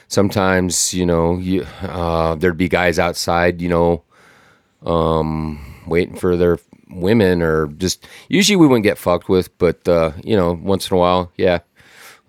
sometimes 0.09 0.95
you 0.95 1.05
know 1.05 1.37
you, 1.37 1.67
uh, 1.83 2.37
there'd 2.37 2.57
be 2.57 2.71
guys 2.71 2.99
outside, 2.99 3.61
you 3.61 3.69
know, 3.69 4.03
um, 4.83 5.83
waiting 5.87 6.17
for 6.17 6.39
their 6.39 6.59
women 6.89 7.43
or 7.43 7.67
just 7.67 8.09
usually 8.31 8.57
we 8.57 8.67
wouldn't 8.67 8.85
get 8.85 8.97
fucked 8.97 9.29
with, 9.29 9.57
but 9.59 9.87
uh, 9.87 10.13
you 10.25 10.35
know, 10.35 10.55
once 10.55 10.91
in 10.91 10.97
a 10.97 10.99
while, 10.99 11.31
yeah. 11.37 11.59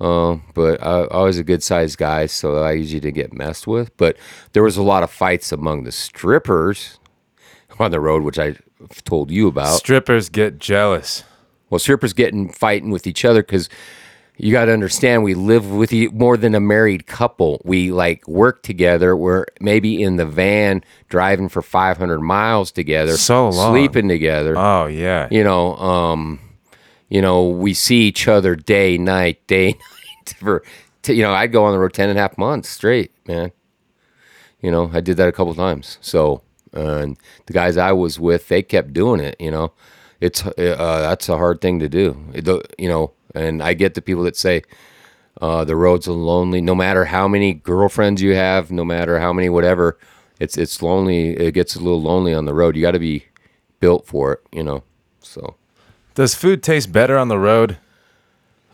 Uh, 0.02 0.36
but 0.54 0.84
I, 0.84 1.04
I 1.04 1.22
was 1.22 1.38
a 1.38 1.46
good 1.46 1.64
sized 1.64 1.98
guy, 1.98 2.26
so 2.26 2.58
I 2.58 2.74
usually 2.74 3.00
didn't 3.00 3.16
get 3.16 3.32
messed 3.32 3.68
with. 3.68 3.96
But 3.96 4.18
there 4.52 4.64
was 4.64 4.76
a 4.76 4.84
lot 4.84 5.02
of 5.02 5.10
fights 5.12 5.54
among 5.54 5.86
the 5.86 5.94
strippers 5.94 7.00
on 7.82 7.92
the 7.92 8.00
road, 8.00 8.24
which 8.24 8.40
I 8.40 8.56
told 9.06 9.32
you 9.32 9.48
about. 9.48 9.78
Strippers 9.78 10.30
get 10.30 10.60
jealous. 10.60 11.24
Well, 11.70 11.80
strippers 11.80 12.14
getting 12.14 12.52
fighting 12.52 12.92
with 12.92 13.08
each 13.08 13.24
other 13.26 13.42
because 13.42 13.70
you 14.38 14.52
got 14.52 14.66
to 14.66 14.74
understand 14.74 15.24
we 15.24 15.34
live 15.36 15.70
with 15.72 15.94
e- 15.94 16.08
more 16.10 16.36
than 16.36 16.56
a 16.56 16.60
married 16.60 17.06
couple. 17.08 17.62
We 17.64 17.92
like 17.92 18.28
work 18.28 18.64
together. 18.64 19.16
We're 19.16 19.46
maybe 19.60 20.02
in 20.02 20.16
the 20.18 20.26
van 20.26 20.84
driving 21.10 21.48
for 21.50 21.62
500 21.62 22.20
miles 22.22 22.72
together, 22.72 23.18
So 23.18 23.50
long. 23.50 23.72
sleeping 23.74 24.08
together. 24.10 24.58
Oh, 24.58 24.88
yeah. 24.88 25.28
you 25.32 25.44
know, 25.44 25.76
um, 25.78 26.40
you 27.10 27.22
know, 27.22 27.48
we 27.50 27.74
see 27.74 28.02
each 28.04 28.28
other 28.28 28.56
day, 28.56 28.98
night, 28.98 29.46
day, 29.48 29.68
night 30.28 30.36
for, 30.40 30.64
t- 31.04 31.14
you 31.14 31.22
know, 31.24 31.34
I'd 31.34 31.52
go 31.52 31.64
on 31.66 31.74
the 31.74 31.80
road 31.80 31.94
10 31.94 32.10
and 32.10 32.18
a 32.18 32.22
half 32.22 32.38
months 32.38 32.70
straight, 32.70 33.12
man. 33.28 33.52
You 34.62 34.72
know, 34.72 34.90
I 34.94 35.02
did 35.02 35.18
that 35.18 35.28
a 35.28 35.32
couple 35.32 35.54
times. 35.56 35.98
So, 36.02 36.42
and 36.74 37.18
the 37.46 37.54
guys 37.54 37.78
I 37.78 37.92
was 37.92 38.20
with, 38.20 38.48
they 38.48 38.64
kept 38.64 38.94
doing 38.94 39.20
it, 39.20 39.36
you 39.40 39.52
know, 39.52 39.74
it's, 40.20 40.46
uh, 40.46 40.52
that's 40.58 41.30
a 41.30 41.38
hard 41.38 41.62
thing 41.62 41.80
to 41.80 41.90
do, 41.90 42.16
It 42.34 42.48
you 42.78 42.88
know, 42.88 43.12
and 43.34 43.62
I 43.64 43.74
get 43.74 43.94
the 43.96 44.02
people 44.02 44.24
that 44.24 44.36
say, 44.36 44.64
uh, 45.42 45.64
the 45.66 45.76
roads 45.76 46.08
are 46.08 46.12
lonely. 46.12 46.62
No 46.62 46.76
matter 46.76 47.06
how 47.06 47.28
many 47.28 47.54
girlfriends 47.54 48.22
you 48.22 48.36
have, 48.36 48.72
no 48.72 48.86
matter 48.86 49.20
how 49.20 49.34
many 49.34 49.50
whatever, 49.50 49.98
it's 50.40 50.58
it's 50.58 50.82
lonely. 50.82 51.32
It 51.38 51.54
gets 51.54 51.76
a 51.76 51.80
little 51.80 52.02
lonely 52.02 52.34
on 52.34 52.46
the 52.46 52.54
road. 52.54 52.76
You 52.76 52.82
got 52.82 52.92
to 52.92 53.00
be 53.00 53.26
built 53.80 54.06
for 54.06 54.34
it, 54.34 54.42
you 54.52 54.64
know. 54.64 54.84
So 55.22 55.56
Does 56.14 56.36
food 56.36 56.62
taste 56.62 56.92
better 56.92 57.18
on 57.18 57.28
the 57.30 57.40
road? 57.40 57.78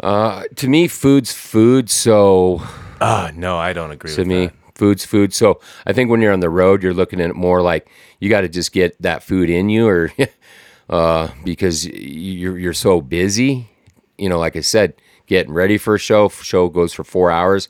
Uh, 0.01 0.43
to 0.55 0.67
me, 0.67 0.87
food's 0.87 1.31
food. 1.33 1.89
So 1.89 2.61
Ah, 2.99 3.31
no, 3.33 3.57
I 3.57 3.71
don't 3.73 3.91
agree 3.91 4.11
to 4.13 4.21
with 4.21 4.27
me, 4.27 4.45
that. 4.47 4.53
Food's 4.77 5.05
food. 5.05 5.33
So 5.33 5.59
I 5.85 5.93
think 5.93 6.09
when 6.09 6.21
you're 6.21 6.33
on 6.33 6.39
the 6.39 6.49
road, 6.49 6.83
you're 6.83 6.93
looking 6.93 7.19
at 7.19 7.29
it 7.29 7.35
more 7.35 7.61
like 7.61 7.89
you 8.19 8.29
got 8.29 8.41
to 8.41 8.49
just 8.49 8.71
get 8.71 9.01
that 9.01 9.23
food 9.23 9.49
in 9.49 9.69
you, 9.69 9.87
or 9.87 10.11
uh, 10.89 11.29
because 11.43 11.85
you're 11.85 12.57
you're 12.57 12.73
so 12.73 13.01
busy. 13.01 13.69
You 14.17 14.29
know, 14.29 14.39
like 14.39 14.55
I 14.55 14.61
said, 14.61 14.93
getting 15.27 15.53
ready 15.53 15.77
for 15.77 15.95
a 15.95 15.99
show. 15.99 16.29
Show 16.29 16.69
goes 16.69 16.93
for 16.93 17.03
four 17.03 17.31
hours. 17.31 17.69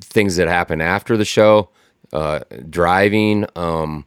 Things 0.00 0.36
that 0.36 0.48
happen 0.48 0.80
after 0.80 1.16
the 1.16 1.24
show, 1.24 1.70
uh, 2.12 2.40
driving. 2.68 3.46
Um, 3.56 4.06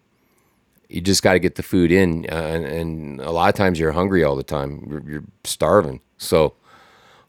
you 0.89 1.01
just 1.01 1.23
got 1.23 1.33
to 1.33 1.39
get 1.39 1.55
the 1.55 1.63
food 1.63 1.91
in, 1.91 2.25
uh, 2.31 2.35
and, 2.35 2.65
and 2.65 3.21
a 3.21 3.31
lot 3.31 3.49
of 3.49 3.55
times 3.55 3.79
you're 3.79 3.91
hungry 3.91 4.23
all 4.23 4.35
the 4.35 4.43
time. 4.43 4.85
You're, 4.89 5.09
you're 5.09 5.23
starving. 5.43 5.99
So 6.17 6.53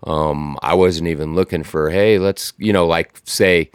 um, 0.05 0.59
I 0.63 0.75
wasn't 0.75 1.09
even 1.09 1.35
looking 1.35 1.65
for, 1.65 1.91
hey, 1.91 2.19
let's, 2.19 2.53
you 2.59 2.73
know, 2.73 2.87
like 2.87 3.21
say, 3.25 3.71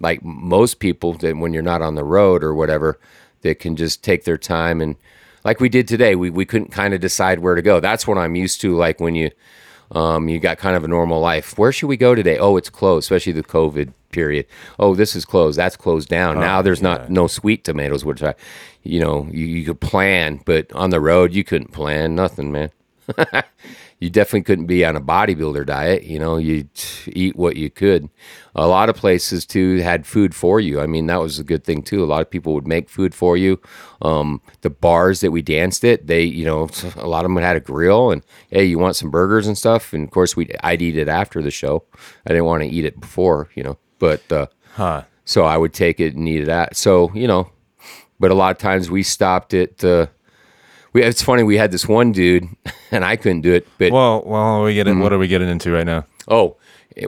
like 0.00 0.24
most 0.24 0.78
people 0.78 1.12
that 1.14 1.36
when 1.36 1.52
you're 1.52 1.62
not 1.62 1.82
on 1.82 1.94
the 1.94 2.04
road 2.04 2.42
or 2.42 2.54
whatever, 2.54 2.98
that 3.42 3.58
can 3.58 3.76
just 3.76 4.02
take 4.02 4.24
their 4.24 4.38
time 4.38 4.80
and 4.80 4.96
like 5.44 5.60
we 5.60 5.68
did 5.68 5.86
today, 5.86 6.14
we, 6.14 6.30
we 6.30 6.46
couldn't 6.46 6.72
kind 6.72 6.94
of 6.94 7.00
decide 7.00 7.40
where 7.40 7.54
to 7.54 7.62
go. 7.62 7.78
That's 7.78 8.06
what 8.06 8.18
I'm 8.18 8.34
used 8.34 8.60
to. 8.62 8.74
Like 8.74 8.98
when 8.98 9.14
you, 9.14 9.30
um, 9.92 10.28
you 10.28 10.40
got 10.40 10.58
kind 10.58 10.74
of 10.74 10.84
a 10.84 10.88
normal 10.88 11.20
life. 11.20 11.58
Where 11.58 11.70
should 11.70 11.88
we 11.88 11.98
go 11.98 12.14
today? 12.14 12.38
Oh, 12.38 12.56
it's 12.56 12.70
closed, 12.70 13.04
especially 13.04 13.32
the 13.32 13.42
COVID 13.42 13.92
period. 14.10 14.46
Oh, 14.78 14.94
this 14.94 15.14
is 15.14 15.24
closed. 15.24 15.58
That's 15.58 15.76
closed 15.76 16.08
down. 16.08 16.40
now 16.40 16.62
there's 16.62 16.80
not 16.80 17.10
no 17.10 17.26
sweet 17.26 17.64
tomatoes, 17.64 18.04
which 18.04 18.22
I, 18.22 18.34
you 18.82 19.00
know, 19.00 19.28
you, 19.30 19.44
you 19.44 19.66
could 19.66 19.80
plan, 19.80 20.40
but 20.46 20.72
on 20.72 20.90
the 20.90 21.00
road 21.00 21.34
you 21.34 21.44
couldn't 21.44 21.72
plan 21.72 22.14
nothing, 22.14 22.50
man. 22.50 22.70
you 24.00 24.10
definitely 24.10 24.42
couldn't 24.42 24.66
be 24.66 24.84
on 24.84 24.96
a 24.96 25.00
bodybuilder 25.00 25.66
diet. 25.66 26.04
You 26.04 26.18
know, 26.18 26.36
you 26.36 26.68
eat 27.06 27.36
what 27.36 27.56
you 27.56 27.70
could. 27.70 28.08
A 28.54 28.66
lot 28.66 28.88
of 28.88 28.96
places 28.96 29.46
too 29.46 29.78
had 29.78 30.06
food 30.06 30.34
for 30.34 30.60
you. 30.60 30.80
I 30.80 30.86
mean, 30.86 31.06
that 31.06 31.20
was 31.20 31.38
a 31.38 31.44
good 31.44 31.64
thing 31.64 31.82
too. 31.82 32.02
A 32.02 32.06
lot 32.06 32.22
of 32.22 32.30
people 32.30 32.54
would 32.54 32.66
make 32.66 32.88
food 32.88 33.14
for 33.14 33.36
you. 33.36 33.60
Um, 34.02 34.40
the 34.62 34.70
bars 34.70 35.20
that 35.20 35.30
we 35.30 35.42
danced 35.42 35.84
at, 35.84 36.06
they, 36.06 36.22
you 36.22 36.44
know, 36.44 36.68
a 36.96 37.06
lot 37.06 37.24
of 37.24 37.30
them 37.30 37.42
had 37.42 37.56
a 37.56 37.60
grill 37.60 38.10
and 38.10 38.22
hey, 38.50 38.64
you 38.64 38.78
want 38.78 38.96
some 38.96 39.10
burgers 39.10 39.46
and 39.46 39.56
stuff. 39.58 39.92
And 39.92 40.04
of 40.04 40.10
course, 40.10 40.36
we 40.36 40.48
I'd 40.62 40.82
eat 40.82 40.96
it 40.98 41.08
after 41.08 41.42
the 41.42 41.50
show. 41.50 41.84
I 42.26 42.30
didn't 42.30 42.44
want 42.46 42.62
to 42.62 42.68
eat 42.68 42.84
it 42.84 43.00
before, 43.00 43.48
you 43.54 43.62
know, 43.62 43.78
but 43.98 44.30
uh, 44.32 44.46
Huh. 44.74 45.04
so 45.24 45.44
I 45.44 45.56
would 45.56 45.72
take 45.72 46.00
it 46.00 46.14
and 46.14 46.28
eat 46.28 46.42
it 46.42 46.48
at. 46.48 46.76
So 46.76 47.10
you 47.14 47.26
know, 47.28 47.50
but 48.20 48.30
a 48.30 48.34
lot 48.34 48.50
of 48.52 48.58
times 48.58 48.90
we 48.90 49.02
stopped 49.02 49.54
at. 49.54 49.84
Uh, 49.84 50.06
we, 50.94 51.02
it's 51.02 51.22
funny. 51.22 51.42
We 51.42 51.58
had 51.58 51.70
this 51.72 51.86
one 51.86 52.12
dude, 52.12 52.48
and 52.90 53.04
I 53.04 53.16
couldn't 53.16 53.42
do 53.42 53.52
it. 53.52 53.66
But 53.78 53.92
Well, 53.92 54.22
well, 54.24 54.62
we 54.64 54.72
get 54.74 54.86
Mm-hmm. 54.86 55.00
what 55.00 55.12
are 55.12 55.18
we 55.18 55.28
getting 55.28 55.48
into 55.48 55.70
right 55.70 55.84
now? 55.86 56.06
oh, 56.28 56.56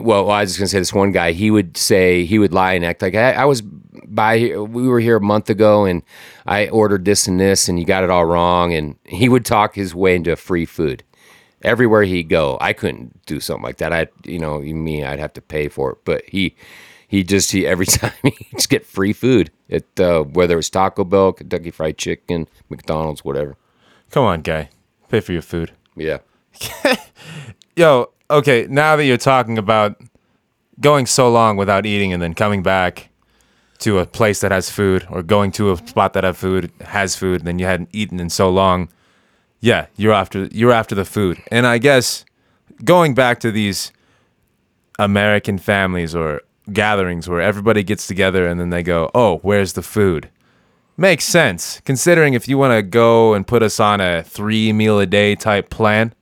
well, 0.01 0.29
I 0.29 0.41
was 0.41 0.49
just 0.51 0.59
gonna 0.59 0.67
say 0.67 0.79
this 0.79 0.93
one 0.93 1.11
guy. 1.13 1.31
He 1.31 1.49
would 1.49 1.77
say 1.77 2.25
he 2.25 2.37
would 2.39 2.53
lie 2.53 2.73
and 2.73 2.83
act 2.85 3.01
like 3.01 3.15
I, 3.15 3.31
I 3.33 3.45
was 3.45 3.61
by. 3.61 4.37
here- 4.37 4.61
We 4.61 4.87
were 4.87 4.99
here 4.99 5.15
a 5.15 5.21
month 5.21 5.49
ago, 5.49 5.85
and 5.85 6.03
I 6.45 6.67
ordered 6.67 7.05
this 7.05 7.25
and 7.27 7.39
this, 7.39 7.67
and 7.69 7.79
you 7.79 7.85
got 7.85 8.03
it 8.03 8.09
all 8.09 8.25
wrong. 8.25 8.73
And 8.73 8.97
he 9.05 9.29
would 9.29 9.45
talk 9.45 9.75
his 9.75 9.95
way 9.95 10.15
into 10.15 10.35
free 10.35 10.65
food 10.65 11.03
everywhere 11.61 12.03
he'd 12.03 12.27
go. 12.29 12.57
I 12.59 12.73
couldn't 12.73 13.25
do 13.25 13.39
something 13.39 13.63
like 13.63 13.77
that. 13.77 13.93
I, 13.93 14.07
you 14.25 14.39
know, 14.39 14.59
me, 14.59 15.03
I'd 15.05 15.19
have 15.19 15.33
to 15.33 15.41
pay 15.41 15.69
for 15.69 15.93
it. 15.93 15.99
But 16.03 16.23
he, 16.27 16.55
he 17.07 17.23
just 17.23 17.51
he 17.53 17.65
every 17.65 17.85
time 18.01 18.11
he 18.23 18.47
just 18.55 18.69
get 18.69 18.85
free 18.85 19.13
food 19.13 19.51
at 19.69 19.97
uh, 20.01 20.23
whether 20.23 20.53
it 20.55 20.57
was 20.57 20.69
Taco 20.69 21.05
Bell, 21.05 21.31
Kentucky 21.31 21.71
Fried 21.71 21.97
Chicken, 21.97 22.47
McDonald's, 22.69 23.23
whatever. 23.23 23.55
Come 24.11 24.23
on, 24.23 24.41
guy. 24.41 24.69
Pay 25.09 25.19
for 25.19 25.33
your 25.33 25.41
food. 25.41 25.71
Yeah. 25.95 26.19
Yo, 27.75 28.11
okay, 28.29 28.67
now 28.69 28.95
that 28.95 29.05
you're 29.05 29.17
talking 29.17 29.57
about 29.57 30.01
going 30.79 31.05
so 31.05 31.29
long 31.29 31.57
without 31.57 31.85
eating 31.85 32.13
and 32.13 32.21
then 32.21 32.33
coming 32.33 32.63
back 32.63 33.09
to 33.79 33.99
a 33.99 34.05
place 34.05 34.41
that 34.41 34.51
has 34.51 34.69
food 34.69 35.05
or 35.09 35.21
going 35.21 35.51
to 35.51 35.71
a 35.71 35.77
spot 35.77 36.13
that 36.13 36.23
have 36.23 36.37
food 36.37 36.71
has 36.81 37.15
food 37.15 37.41
and 37.41 37.47
then 37.47 37.59
you 37.59 37.65
hadn't 37.65 37.89
eaten 37.93 38.19
in 38.19 38.29
so 38.29 38.49
long. 38.49 38.89
Yeah, 39.59 39.87
you're 39.95 40.13
after 40.13 40.45
you're 40.51 40.71
after 40.71 40.95
the 40.95 41.05
food. 41.05 41.41
And 41.51 41.67
I 41.67 41.77
guess 41.77 42.25
going 42.83 43.13
back 43.13 43.39
to 43.41 43.51
these 43.51 43.91
American 44.99 45.57
families 45.57 46.15
or 46.15 46.41
gatherings 46.73 47.29
where 47.29 47.41
everybody 47.41 47.83
gets 47.83 48.07
together 48.07 48.47
and 48.47 48.59
then 48.59 48.69
they 48.71 48.83
go, 48.83 49.09
"Oh, 49.13 49.37
where's 49.39 49.73
the 49.73 49.83
food?" 49.83 50.29
Makes 50.99 51.25
sense 51.25 51.79
considering 51.85 52.33
if 52.33 52.47
you 52.47 52.57
want 52.57 52.73
to 52.77 52.81
go 52.81 53.33
and 53.35 53.45
put 53.45 53.61
us 53.61 53.79
on 53.79 54.01
a 54.01 54.23
3 54.23 54.73
meal 54.73 54.99
a 54.99 55.05
day 55.05 55.35
type 55.35 55.69
plan, 55.69 56.13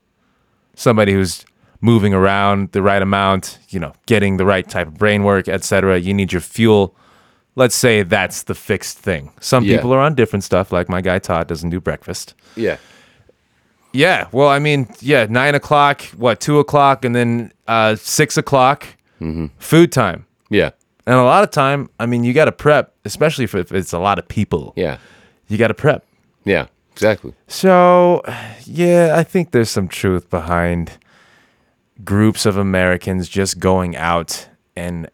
somebody 0.76 1.14
who's 1.14 1.46
moving 1.80 2.14
around 2.14 2.72
the 2.74 2.82
right 2.82 3.02
amount, 3.02 3.58
you 3.70 3.80
know, 3.80 3.94
getting 4.06 4.36
the 4.38 4.46
right 4.46 4.68
type 4.68 4.88
of 4.88 4.96
brain 4.98 5.24
work, 5.24 5.48
etc. 5.48 5.98
You 6.00 6.14
need 6.14 6.34
your 6.34 6.42
fuel. 6.42 6.94
Let's 7.56 7.76
say 7.76 8.04
that's 8.04 8.44
the 8.44 8.56
fixed 8.56 8.98
thing. 8.98 9.32
Some 9.40 9.64
Yeah. 9.64 9.78
people 9.78 9.94
are 9.94 10.00
on 10.00 10.14
different 10.14 10.44
stuff, 10.44 10.74
like 10.74 10.90
my 10.90 11.00
guy 11.00 11.20
Todd 11.20 11.48
doesn't 11.48 11.70
do 11.70 11.80
breakfast. 11.80 12.34
Yeah. 12.58 12.76
Yeah. 13.94 14.28
Well, 14.34 14.50
I 14.50 14.60
mean, 14.60 14.90
yeah, 15.00 15.26
nine 15.30 15.56
o'clock, 15.56 16.02
what, 16.18 16.42
two 16.42 16.60
o'clock, 16.60 17.06
and 17.06 17.16
then 17.16 17.54
uh, 17.68 17.96
six 17.96 18.36
o'clock, 18.38 18.86
Mm-hmm. 19.22 19.46
food 19.60 19.94
time. 19.94 20.26
Yeah. 20.50 20.72
And 21.06 21.16
a 21.16 21.24
lot 21.24 21.44
of 21.44 21.52
time, 21.52 21.90
I 22.00 22.06
mean, 22.06 22.24
you 22.24 22.34
got 22.34 22.46
to 22.46 22.52
prep, 22.52 22.94
especially 23.06 23.44
if 23.44 23.54
it's 23.56 23.94
a 23.94 24.00
lot 24.00 24.18
of 24.18 24.28
people. 24.28 24.74
Yeah. 24.76 24.98
You 25.48 25.58
got 25.58 25.68
to 25.68 25.74
prep. 25.76 26.04
Yeah. 26.46 26.68
Exactly. 26.94 27.34
So, 27.48 28.22
yeah, 28.64 29.16
I 29.18 29.24
think 29.24 29.52
there's 29.52 29.70
some 29.70 29.88
truth 29.88 30.30
behind 30.30 30.98
groups 32.04 32.46
of 32.46 32.58
Americans 32.58 33.30
just 33.30 33.60
going 33.60 33.96
out 33.96 34.48
and 34.76 35.10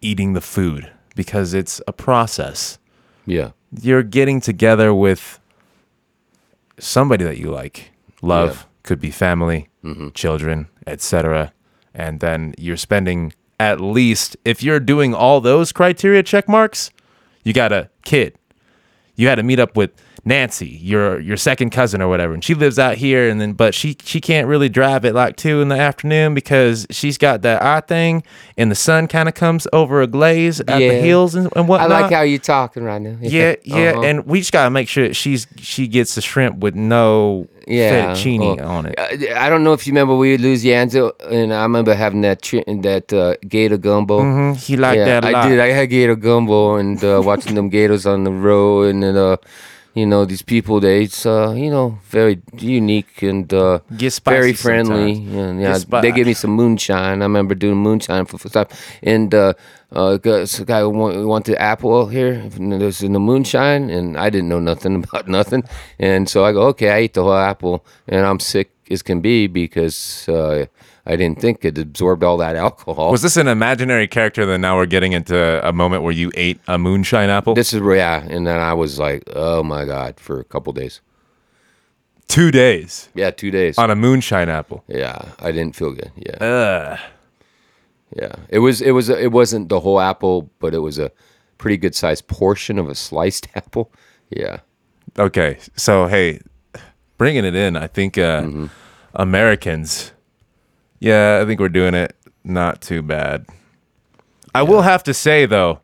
eating 0.00 0.34
the 0.34 0.40
food 0.40 0.90
because 1.16 1.54
it's 1.54 1.80
a 1.88 1.92
process. 1.92 2.78
Yeah. 3.26 3.52
You're 3.80 4.02
getting 4.02 4.40
together 4.40 4.92
with 4.94 5.40
somebody 6.78 7.24
that 7.24 7.38
you 7.38 7.50
like, 7.50 7.90
love, 8.20 8.56
Yeah. 8.56 8.62
could 8.82 9.00
be 9.00 9.10
family, 9.10 9.68
mm-hmm. 9.82 10.08
children, 10.10 10.68
etc. 10.86 11.52
And 11.94 12.20
then 12.20 12.54
you're 12.58 12.76
spending 12.76 13.32
at 13.62 13.80
least 13.80 14.36
if 14.44 14.60
you're 14.60 14.80
doing 14.80 15.14
all 15.14 15.40
those 15.40 15.70
criteria 15.70 16.24
check 16.24 16.48
marks, 16.48 16.90
you 17.44 17.52
got 17.52 17.72
a 17.72 17.88
kid. 18.04 18.36
You 19.14 19.28
had 19.28 19.36
to 19.36 19.44
meet 19.44 19.60
up 19.60 19.76
with 19.76 19.92
Nancy, 20.24 20.78
your 20.80 21.18
your 21.18 21.36
second 21.36 21.70
cousin 21.70 22.00
or 22.00 22.06
whatever, 22.08 22.32
and 22.32 22.44
she 22.44 22.54
lives 22.54 22.78
out 22.78 22.96
here, 22.96 23.28
and 23.28 23.40
then 23.40 23.54
but 23.54 23.74
she 23.74 23.96
she 24.04 24.20
can't 24.20 24.46
really 24.46 24.68
drive 24.68 25.04
at 25.04 25.14
like 25.16 25.34
two 25.36 25.60
in 25.60 25.68
the 25.68 25.76
afternoon 25.76 26.32
because 26.32 26.86
she's 26.90 27.18
got 27.18 27.42
that 27.42 27.60
eye 27.60 27.80
thing, 27.80 28.22
and 28.56 28.70
the 28.70 28.76
sun 28.76 29.08
kind 29.08 29.28
of 29.28 29.34
comes 29.34 29.66
over 29.72 30.00
a 30.00 30.06
glaze 30.06 30.60
at 30.60 30.66
the 30.68 30.92
hills 31.00 31.34
and, 31.34 31.48
and 31.56 31.68
I 31.72 31.86
like 31.86 32.12
how 32.12 32.22
you're 32.22 32.38
talking 32.38 32.84
right 32.84 33.02
now. 33.02 33.16
yeah, 33.20 33.56
yeah, 33.64 33.90
Uh-huh. 33.90 34.02
and 34.02 34.24
we 34.26 34.38
just 34.38 34.52
gotta 34.52 34.70
make 34.70 34.88
sure 34.88 35.08
that 35.08 35.14
she's 35.14 35.48
she 35.56 35.88
gets 35.88 36.14
the 36.14 36.20
shrimp 36.20 36.58
with 36.58 36.76
no 36.76 37.48
yeah, 37.66 38.12
fettuccine 38.14 38.56
well, 38.58 38.68
on 38.68 38.86
it. 38.86 38.94
I, 38.98 39.46
I 39.46 39.48
don't 39.48 39.64
know 39.64 39.72
if 39.72 39.88
you 39.88 39.92
remember 39.92 40.14
we 40.16 40.32
were 40.32 40.38
Louisiana, 40.38 41.10
and 41.30 41.52
I 41.52 41.62
remember 41.64 41.94
having 41.94 42.20
that 42.20 42.42
chi- 42.42 42.62
that 42.82 43.12
uh, 43.12 43.34
gator 43.48 43.76
gumbo. 43.76 44.20
Mhm, 44.20 44.56
He 44.56 44.76
liked 44.76 44.98
yeah, 44.98 45.04
that 45.20 45.24
a 45.24 45.30
lot. 45.30 45.44
I 45.46 45.48
did. 45.48 45.58
I 45.60 45.68
had 45.72 45.90
gator 45.90 46.14
gumbo 46.14 46.76
and 46.76 47.02
uh, 47.02 47.20
watching 47.24 47.56
them 47.56 47.68
gators 47.70 48.06
on 48.06 48.22
the 48.22 48.30
road, 48.32 48.88
and 48.94 49.02
then, 49.02 49.16
uh, 49.16 49.36
you 49.94 50.06
know 50.06 50.24
these 50.24 50.42
people. 50.42 50.80
They, 50.80 51.04
it's 51.04 51.26
uh, 51.26 51.52
you 51.52 51.70
know, 51.70 51.98
very 52.08 52.40
unique 52.58 53.22
and 53.22 53.52
uh, 53.52 53.80
very 54.24 54.52
friendly. 54.52 55.12
And, 55.38 55.60
yeah, 55.60 55.78
they 56.00 56.12
gave 56.12 56.26
me 56.26 56.34
some 56.34 56.52
moonshine. 56.52 57.22
I 57.22 57.24
remember 57.24 57.54
doing 57.54 57.76
moonshine 57.76 58.24
for 58.26 58.36
the 58.36 58.38
first 58.38 58.54
time. 58.54 58.66
And 59.02 59.34
uh, 59.34 59.54
uh, 59.94 60.18
a 60.22 60.64
guy 60.64 60.84
want, 60.84 61.26
wanted 61.26 61.56
apple 61.56 62.06
here. 62.08 62.42
There's 62.48 63.02
in 63.02 63.12
the 63.12 63.20
moonshine, 63.20 63.90
and 63.90 64.16
I 64.16 64.30
didn't 64.30 64.48
know 64.48 64.60
nothing 64.60 65.04
about 65.04 65.28
nothing. 65.28 65.64
And 65.98 66.28
so 66.28 66.44
I 66.44 66.52
go, 66.52 66.62
okay, 66.68 66.90
I 66.90 66.96
ate 66.98 67.14
the 67.14 67.22
whole 67.22 67.34
apple, 67.34 67.84
and 68.08 68.24
I'm 68.24 68.40
sick 68.40 68.70
as 68.90 69.02
can 69.02 69.20
be 69.20 69.46
because 69.46 70.28
uh, 70.28 70.66
I 71.04 71.16
didn't 71.16 71.40
think 71.40 71.64
it 71.64 71.76
absorbed 71.78 72.22
all 72.22 72.36
that 72.36 72.54
alcohol. 72.54 73.10
Was 73.10 73.22
this 73.22 73.36
an 73.36 73.48
imaginary 73.48 74.06
character? 74.06 74.46
Then 74.46 74.60
now 74.60 74.76
we're 74.76 74.86
getting 74.86 75.12
into 75.12 75.36
a 75.66 75.72
moment 75.72 76.04
where 76.04 76.12
you 76.12 76.30
ate 76.34 76.60
a 76.68 76.78
moonshine 76.78 77.28
apple. 77.28 77.54
This 77.54 77.72
is 77.72 77.80
where, 77.80 77.96
yeah, 77.96 78.22
and 78.22 78.46
then 78.46 78.60
I 78.60 78.72
was 78.74 78.98
like, 79.00 79.24
oh 79.34 79.62
my 79.64 79.84
god, 79.84 80.20
for 80.20 80.38
a 80.38 80.44
couple 80.44 80.72
days. 80.72 81.00
Two 82.28 82.50
days 82.50 83.08
Yeah, 83.14 83.30
two 83.30 83.50
days. 83.50 83.76
on 83.78 83.90
a 83.90 83.96
moonshine 83.96 84.48
apple. 84.48 84.84
Yeah, 84.86 85.32
I 85.40 85.50
didn't 85.52 85.74
feel 85.76 85.92
good. 85.92 86.12
Yeah, 86.16 86.36
Ugh. 86.40 86.98
yeah. 88.16 88.34
It 88.48 88.60
was, 88.60 88.80
it 88.80 88.92
was, 88.92 89.08
it 89.08 89.32
wasn't 89.32 89.68
the 89.68 89.80
whole 89.80 90.00
apple, 90.00 90.50
but 90.60 90.72
it 90.72 90.78
was 90.78 90.98
a 90.98 91.10
pretty 91.58 91.76
good 91.76 91.94
sized 91.94 92.28
portion 92.28 92.78
of 92.78 92.88
a 92.88 92.94
sliced 92.94 93.48
apple. 93.54 93.92
Yeah, 94.30 94.60
Okay, 95.18 95.58
so 95.76 96.06
hey, 96.06 96.40
bringing 97.18 97.44
it 97.44 97.54
in, 97.56 97.76
I 97.76 97.86
think 97.88 98.16
uh, 98.16 98.42
Mm-hmm. 98.42 98.66
Americans, 99.14 100.12
yeah, 101.02 101.40
I 101.42 101.46
think 101.46 101.60
we're 101.60 101.68
doing 101.68 101.94
it 101.94 102.14
not 102.44 102.80
too 102.80 103.02
bad. 103.02 103.46
I 104.54 104.62
will 104.62 104.82
have 104.82 105.02
to 105.04 105.14
say 105.14 105.46
though, 105.46 105.80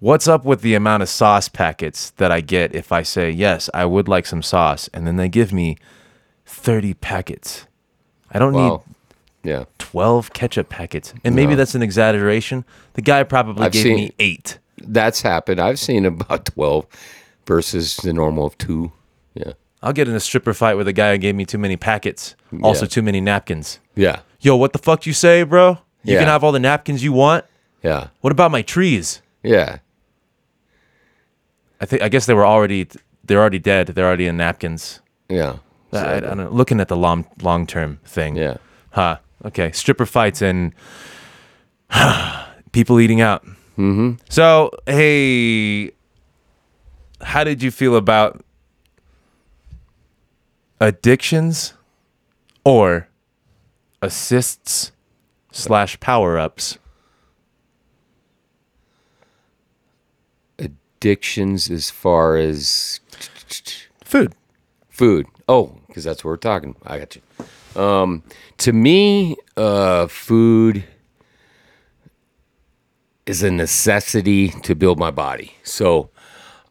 what's 0.00 0.26
up 0.26 0.44
with 0.44 0.62
the 0.62 0.74
amount 0.74 1.02
of 1.02 1.08
sauce 1.08 1.48
packets 1.48 2.10
that 2.16 2.30
I 2.32 2.40
get 2.40 2.74
if 2.74 2.92
I 2.92 3.02
say 3.02 3.30
yes, 3.30 3.68
I 3.74 3.84
would 3.84 4.08
like 4.08 4.26
some 4.26 4.42
sauce, 4.42 4.88
and 4.92 5.06
then 5.06 5.16
they 5.16 5.28
give 5.28 5.52
me 5.52 5.76
thirty 6.46 6.94
packets. 6.94 7.66
I 8.30 8.38
don't 8.38 8.52
wow. 8.54 8.82
need 9.42 9.50
Yeah, 9.50 9.64
twelve 9.78 10.32
ketchup 10.32 10.68
packets, 10.68 11.12
and 11.24 11.34
maybe 11.34 11.50
No. 11.52 11.56
that's 11.56 11.74
an 11.74 11.82
exaggeration. 11.82 12.64
The 12.94 13.02
guy 13.02 13.22
probably 13.24 13.64
I've 13.66 13.72
gave 13.72 13.82
seen- 13.82 13.96
me 13.96 14.12
eight. 14.18 14.58
that's 14.78 15.22
happened. 15.22 15.60
I've 15.60 15.78
seen 15.78 16.04
about 16.06 16.46
twelve 16.46 16.86
versus 17.46 17.96
the 17.96 18.12
normal 18.12 18.46
of 18.46 18.56
two. 18.58 18.92
Yeah, 19.34 19.52
I'll 19.82 19.92
get 19.92 20.08
in 20.08 20.14
a 20.14 20.20
stripper 20.20 20.54
fight 20.54 20.74
with 20.76 20.86
a 20.88 20.92
guy 20.92 21.12
who 21.12 21.18
gave 21.18 21.34
me 21.34 21.44
too 21.44 21.58
many 21.58 21.76
packets, 21.76 22.36
also 22.62 22.84
Yeah. 22.84 22.88
too 22.88 23.02
many 23.02 23.20
napkins. 23.20 23.78
yeah, 23.96 24.20
Yo, 24.40 24.56
what 24.56 24.72
the 24.72 24.78
fuck 24.78 25.06
you 25.06 25.12
say, 25.12 25.42
bro? 25.44 25.78
You 26.04 26.16
can 26.18 26.26
have 26.26 26.42
all 26.44 26.52
the 26.52 26.58
napkins 26.60 27.02
you 27.04 27.12
want. 27.12 27.44
yeah, 27.82 28.08
What 28.20 28.30
about 28.32 28.50
my 28.50 28.62
trees? 28.62 29.22
yeah. 29.42 29.78
I 31.80 31.84
think 31.84 32.00
I 32.02 32.08
guess 32.08 32.26
they 32.26 32.34
were 32.34 32.46
already 32.46 32.86
they're 33.24 33.40
already 33.40 33.58
dead. 33.58 33.88
They're 33.88 34.06
already 34.06 34.26
in 34.28 34.36
napkins. 34.36 35.00
Yeah. 35.28 35.56
I, 35.92 36.14
I 36.16 36.20
don't 36.20 36.36
know. 36.36 36.48
Looking 36.48 36.78
at 36.80 36.86
the 36.86 36.96
long 36.96 37.24
long 37.42 37.66
term 37.66 37.98
thing. 38.04 38.36
Yeah. 38.36 38.58
Huh. 38.90 39.16
Okay. 39.44 39.72
Stripper 39.72 40.06
fights 40.06 40.40
and 40.42 40.72
people 42.72 43.00
eating 43.00 43.20
out. 43.20 43.44
Mm-hmm. 43.78 44.12
So 44.28 44.70
hey, 44.86 45.90
how 47.20 47.42
did 47.42 47.62
you 47.64 47.72
feel 47.72 47.96
about 47.96 48.44
addictions 50.82 51.74
or 52.64 53.08
assists 54.02 54.92
slash 55.52 55.98
power 56.00 56.38
ups? 56.38 56.78
Addictions 60.58 61.70
as 61.70 61.90
far 61.90 62.36
as 62.36 63.00
Food. 64.04 64.34
food. 64.90 65.26
Oh, 65.48 65.78
because 65.86 66.04
that's 66.04 66.22
what 66.24 66.30
we're 66.30 66.36
talking. 66.36 66.76
I 66.84 66.98
got 66.98 67.16
you. 67.16 67.80
Um, 67.80 68.22
to 68.58 68.72
me, 68.72 69.36
uh, 69.56 70.06
food 70.06 70.84
is 73.24 73.42
a 73.42 73.50
necessity 73.50 74.48
to 74.48 74.74
build 74.74 74.98
my 74.98 75.10
body. 75.10 75.54
So 75.62 76.10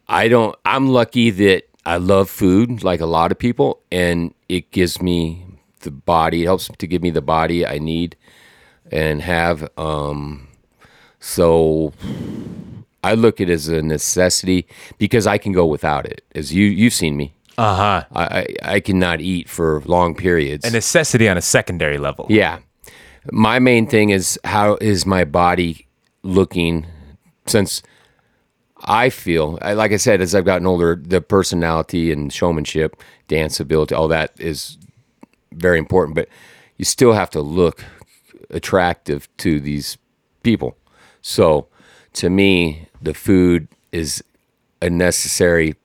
I 0.06 0.28
don't. 0.28 0.54
I'm 0.64 0.88
lucky 0.88 1.30
that 1.30 1.64
I 1.84 1.96
love 1.96 2.30
food 2.30 2.84
like 2.84 3.00
a 3.00 3.06
lot 3.06 3.32
of 3.32 3.38
people, 3.38 3.80
and 3.90 4.34
it 4.48 4.70
gives 4.70 5.02
me 5.02 5.44
the 5.80 5.90
body. 5.90 6.42
It 6.42 6.46
helps 6.46 6.68
to 6.78 6.86
give 6.86 7.02
me 7.02 7.10
the 7.10 7.22
body 7.22 7.66
I 7.66 7.78
need 7.78 8.16
and 8.90 9.20
have. 9.22 9.68
Um, 9.76 10.48
so 11.18 11.92
I 13.02 13.14
look 13.14 13.40
at 13.40 13.50
it 13.50 13.52
as 13.52 13.68
a 13.68 13.82
necessity 13.82 14.66
because 14.98 15.26
I 15.26 15.38
can 15.38 15.52
go 15.52 15.66
without 15.66 16.06
it. 16.06 16.22
As 16.34 16.54
you 16.54 16.66
you've 16.66 16.92
seen 16.92 17.16
me. 17.16 17.34
Uh 17.58 17.76
huh. 17.76 18.04
I, 18.12 18.24
I, 18.24 18.46
I 18.76 18.80
cannot 18.80 19.20
eat 19.20 19.48
for 19.48 19.82
long 19.82 20.14
periods. 20.14 20.64
A 20.64 20.70
necessity 20.70 21.28
on 21.28 21.36
a 21.36 21.42
secondary 21.42 21.98
level. 21.98 22.26
yeah. 22.28 22.58
My 23.30 23.60
main 23.60 23.86
thing 23.86 24.10
is 24.10 24.36
how 24.42 24.76
is 24.80 25.06
my 25.06 25.22
body 25.24 25.86
looking 26.24 26.86
since 27.46 27.80
I 28.84 29.10
feel, 29.10 29.58
I- 29.62 29.74
like 29.74 29.92
I 29.92 29.96
said, 29.96 30.20
as 30.20 30.34
I've 30.34 30.44
gotten 30.44 30.66
older, 30.66 30.96
the 31.00 31.20
personality 31.20 32.10
and 32.12 32.32
showmanship, 32.32 32.96
dance 33.28 33.60
ability, 33.60 33.94
all 33.94 34.08
that 34.08 34.32
is 34.38 34.76
very 35.52 35.78
important, 35.78 36.14
but 36.14 36.28
you 36.76 36.84
still 36.84 37.12
have 37.12 37.30
to 37.30 37.40
look 37.40 37.84
attractive 38.50 39.28
to 39.38 39.60
these 39.60 39.98
people. 40.42 40.76
So 41.20 41.68
to 42.14 42.28
me, 42.28 42.88
the 43.00 43.14
food 43.14 43.68
is 43.92 44.22
a 44.80 44.90
necessary 44.90 45.76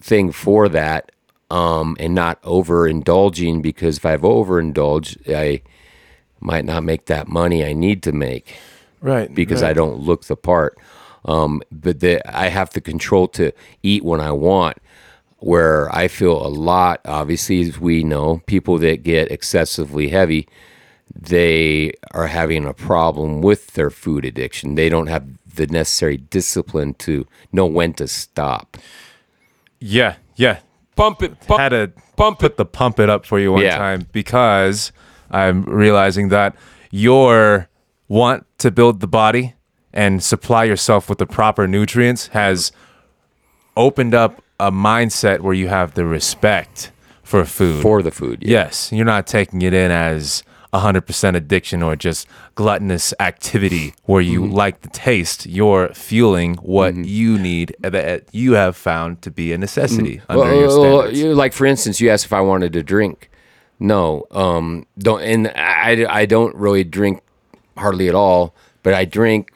thing 0.00 0.30
for 0.30 0.68
that 0.68 1.10
um, 1.50 1.96
and 1.98 2.14
not 2.14 2.40
overindulging 2.42 3.62
because 3.62 3.98
if 3.98 4.06
I've 4.06 4.22
overindulged, 4.22 5.18
I 5.28 5.62
might 6.40 6.64
not 6.64 6.84
make 6.84 7.06
that 7.06 7.28
money 7.28 7.64
I 7.64 7.72
need 7.72 8.02
to 8.04 8.12
make 8.12 8.54
Right. 9.00 9.32
because 9.34 9.62
I 9.62 9.72
don't 9.72 9.98
look 10.00 10.24
the 10.24 10.36
part. 10.36 10.78
Um, 11.26 11.60
but 11.70 12.00
that 12.00 12.22
I 12.26 12.48
have 12.48 12.70
the 12.70 12.80
control 12.80 13.28
to 13.28 13.52
eat 13.82 14.04
when 14.04 14.20
I 14.20 14.32
want. 14.32 14.78
Where 15.38 15.94
I 15.94 16.08
feel 16.08 16.44
a 16.44 16.48
lot, 16.48 17.00
obviously, 17.04 17.60
as 17.68 17.78
we 17.78 18.02
know, 18.02 18.40
people 18.46 18.78
that 18.78 19.02
get 19.02 19.30
excessively 19.30 20.08
heavy, 20.08 20.48
they 21.14 21.92
are 22.12 22.28
having 22.28 22.64
a 22.64 22.72
problem 22.72 23.42
with 23.42 23.74
their 23.74 23.90
food 23.90 24.24
addiction. 24.24 24.76
They 24.76 24.88
don't 24.88 25.08
have 25.08 25.26
the 25.54 25.66
necessary 25.66 26.16
discipline 26.16 26.94
to 26.94 27.26
know 27.52 27.66
when 27.66 27.92
to 27.94 28.08
stop. 28.08 28.78
Yeah. 29.78 30.16
Yeah. 30.36 30.60
Pump 30.96 31.22
it, 31.22 31.38
pump, 31.46 31.60
had 31.60 31.68
to 31.70 31.92
pump 32.16 32.38
put 32.38 32.52
it. 32.52 32.56
the 32.56 32.64
pump 32.64 32.98
it 32.98 33.10
up 33.10 33.26
for 33.26 33.38
you 33.38 33.52
one 33.52 33.62
Yeah. 33.62 33.76
time 33.76 34.06
because 34.12 34.90
I'm 35.30 35.64
realizing 35.64 36.30
that 36.30 36.56
your 36.90 37.68
want 38.08 38.46
to 38.58 38.70
build 38.70 39.00
the 39.00 39.06
body 39.06 39.54
and 39.96 40.22
supply 40.22 40.64
yourself 40.64 41.08
with 41.08 41.18
the 41.18 41.26
proper 41.26 41.66
nutrients 41.66 42.28
has 42.28 42.70
opened 43.76 44.14
up 44.14 44.42
a 44.60 44.70
mindset 44.70 45.40
where 45.40 45.54
you 45.54 45.68
have 45.68 45.94
the 45.94 46.04
respect 46.06 46.92
for 47.22 47.44
food. 47.44 47.82
for 47.82 48.02
the 48.02 48.10
food. 48.10 48.42
Yeah. 48.42 48.64
Yes, 48.66 48.92
you're 48.92 49.04
not 49.04 49.26
taking 49.26 49.62
it 49.62 49.74
in 49.74 49.90
as 49.90 50.42
100% 50.72 51.34
addiction 51.34 51.82
or 51.82 51.96
just 51.96 52.26
gluttonous 52.54 53.12
activity 53.20 53.94
where 54.04 54.20
you 54.20 54.42
Mm-hmm. 54.42 54.52
like 54.54 54.82
the 54.82 54.88
taste. 54.90 55.46
You're 55.46 55.88
fueling 55.94 56.54
what 56.56 56.94
you 56.94 57.38
need 57.38 57.74
that 57.80 58.24
you 58.32 58.52
have 58.52 58.76
found 58.76 59.22
to 59.22 59.30
be 59.30 59.52
a 59.52 59.58
necessity 59.58 60.20
under 60.28 60.44
Well, 60.44 60.54
your 60.54 60.68
well, 60.68 61.00
standards. 61.00 61.20
you- 61.20 61.34
like 61.34 61.52
for 61.52 61.64
instance, 61.66 62.00
you 62.00 62.10
asked 62.10 62.26
if 62.26 62.32
I 62.32 62.40
wanted 62.42 62.72
to 62.74 62.82
drink. 62.82 63.30
No, 63.78 64.24
um, 64.30 64.86
don't. 64.98 65.20
And 65.22 65.48
I, 65.48 66.06
I 66.08 66.24
don't 66.26 66.54
really 66.54 66.82
drink 66.84 67.22
hardly 67.76 68.08
at 68.08 68.14
all. 68.14 68.54
But 68.82 68.94
I 68.94 69.04
drink 69.04 69.52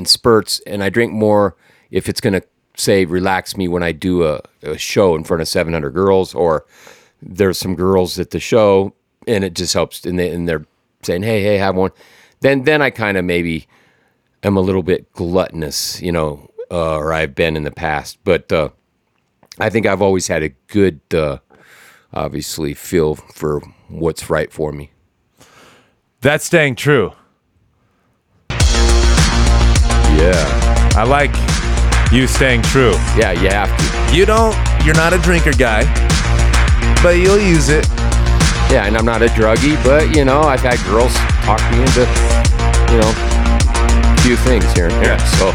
in 0.00 0.06
spurts, 0.06 0.60
and 0.66 0.82
I 0.82 0.88
drink 0.88 1.12
more 1.12 1.54
if 1.90 2.08
it's 2.08 2.20
gonna 2.20 2.42
say 2.74 3.04
relax 3.04 3.56
me 3.56 3.68
when 3.68 3.82
I 3.82 3.92
do 3.92 4.24
a, 4.24 4.40
a 4.62 4.78
show 4.78 5.14
in 5.14 5.22
front 5.22 5.42
of 5.42 5.48
700 5.48 5.90
girls, 5.90 6.34
or 6.34 6.64
there's 7.22 7.58
some 7.58 7.76
girls 7.76 8.18
at 8.18 8.30
the 8.30 8.40
show, 8.40 8.94
and 9.28 9.44
it 9.44 9.54
just 9.54 9.74
helps. 9.74 10.04
And, 10.04 10.18
they, 10.18 10.30
and 10.30 10.48
they're 10.48 10.66
saying, 11.02 11.22
"Hey, 11.22 11.42
hey, 11.42 11.58
have 11.58 11.76
one." 11.76 11.90
Then, 12.40 12.64
then 12.64 12.80
I 12.80 12.88
kind 12.88 13.18
of 13.18 13.24
maybe 13.24 13.68
am 14.42 14.56
a 14.56 14.60
little 14.60 14.82
bit 14.82 15.12
gluttonous, 15.12 16.00
you 16.00 16.10
know, 16.10 16.50
uh, 16.70 16.96
or 16.96 17.12
I've 17.12 17.34
been 17.34 17.54
in 17.54 17.64
the 17.64 17.70
past. 17.70 18.18
But 18.24 18.50
uh, 18.50 18.70
I 19.58 19.68
think 19.68 19.84
I've 19.84 20.00
always 20.00 20.26
had 20.26 20.42
a 20.42 20.48
good, 20.68 21.00
uh, 21.12 21.38
obviously, 22.14 22.72
feel 22.72 23.16
for 23.16 23.60
what's 23.88 24.30
right 24.30 24.50
for 24.50 24.72
me. 24.72 24.90
That's 26.22 26.46
staying 26.46 26.76
true. 26.76 27.12
Yeah, 30.20 30.92
I 30.96 31.04
like 31.04 31.32
you 32.12 32.26
staying 32.26 32.62
true. 32.62 32.92
yeah, 33.16 33.32
you 33.32 33.48
have 33.48 33.70
to. 33.76 34.16
You 34.16 34.26
don't, 34.26 34.54
you're 34.84 34.94
not 34.96 35.12
a 35.12 35.18
drinker 35.18 35.52
guy, 35.52 35.84
but 37.02 37.16
you'll 37.16 37.38
use 37.40 37.68
it. 37.68 37.86
Yeah, 38.70 38.86
and 38.86 38.96
I'm 38.96 39.04
not 39.04 39.22
a 39.22 39.26
druggie, 39.26 39.82
but 39.84 40.14
you 40.14 40.24
know, 40.24 40.42
I've 40.42 40.60
had 40.60 40.78
girls 40.86 41.14
talk 41.44 41.60
me 41.72 41.80
into, 41.80 42.00
you 42.92 43.00
know, 43.00 43.12
a 43.16 44.20
few 44.22 44.36
things 44.36 44.64
here 44.72 44.84
and 44.88 44.94
there. 44.94 45.16
Yeah. 45.16 45.24
So, 45.38 45.46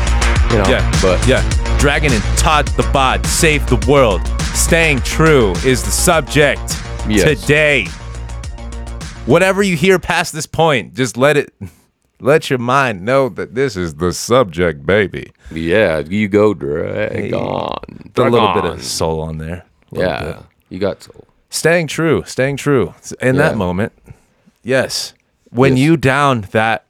you 0.56 0.62
know, 0.64 0.70
Yeah, 0.70 1.00
but 1.02 1.26
yeah. 1.28 1.44
Dragon 1.80 2.12
and 2.14 2.24
Todd 2.38 2.68
the 2.70 2.90
Bod 2.92 3.26
save 3.28 3.68
the 3.68 3.78
world. 3.90 4.26
Staying 4.56 5.02
true 5.02 5.52
is 5.66 5.84
the 5.84 5.92
subject 5.92 6.62
Yes. 7.08 7.40
today. 7.42 7.86
Whatever 9.26 9.62
you 9.64 9.76
hear 9.76 10.00
past 10.00 10.34
this 10.34 10.48
point, 10.48 10.94
just 10.94 11.18
let 11.18 11.36
it, 11.38 11.54
let 12.20 12.50
your 12.50 12.60
mind 12.60 13.04
know 13.04 13.30
that 13.30 13.56
this 13.56 13.76
is 13.76 13.96
the 13.96 14.14
subject, 14.14 14.86
baby. 14.86 15.32
yeah, 15.52 16.00
you 16.00 16.28
go 16.28 16.54
drag 16.54 17.34
on, 17.34 18.12
A 18.18 18.30
little 18.30 18.54
bit 18.54 18.66
of 18.66 18.84
soul 18.84 19.22
on 19.22 19.38
there. 19.38 19.66
Yeah, 19.92 20.24
bit. 20.24 20.36
you 20.70 20.80
got 20.80 21.04
soul. 21.04 21.28
Staying 21.50 21.88
true, 21.88 22.24
staying 22.26 22.58
true. 22.58 22.94
In 23.22 23.38
that 23.38 23.56
moment, 23.58 23.94
yes. 24.64 25.14
When 25.52 25.78
Yes. 25.78 25.86
you 25.86 25.98
downed 25.98 26.46
that 26.46 26.86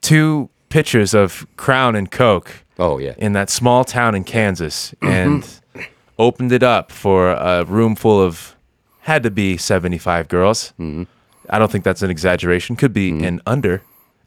two 0.00 0.50
pitchers 0.68 1.14
of 1.14 1.46
Crown 1.56 1.94
and 1.96 2.10
Coke 2.10 2.64
Oh 2.78 2.98
yeah, 2.98 3.14
in 3.18 3.32
that 3.32 3.50
small 3.50 3.84
town 3.84 4.14
in 4.14 4.24
Kansas 4.24 4.94
Mm-hmm. 5.00 5.08
and 5.78 5.86
opened 6.18 6.52
it 6.52 6.62
up 6.62 6.92
for 6.92 7.30
a 7.30 7.64
room 7.64 7.94
full 7.96 8.20
of 8.20 8.54
had 9.02 9.22
to 9.22 9.30
be 9.30 9.56
75 9.56 10.28
girls. 10.28 10.72
Mm-hmm. 10.78 11.04
I 11.48 11.58
don't 11.58 11.70
think 11.72 11.84
that's 11.84 12.02
an 12.02 12.10
exaggeration. 12.10 12.76
Could 12.76 12.92
be 12.92 13.10
an 13.24 13.40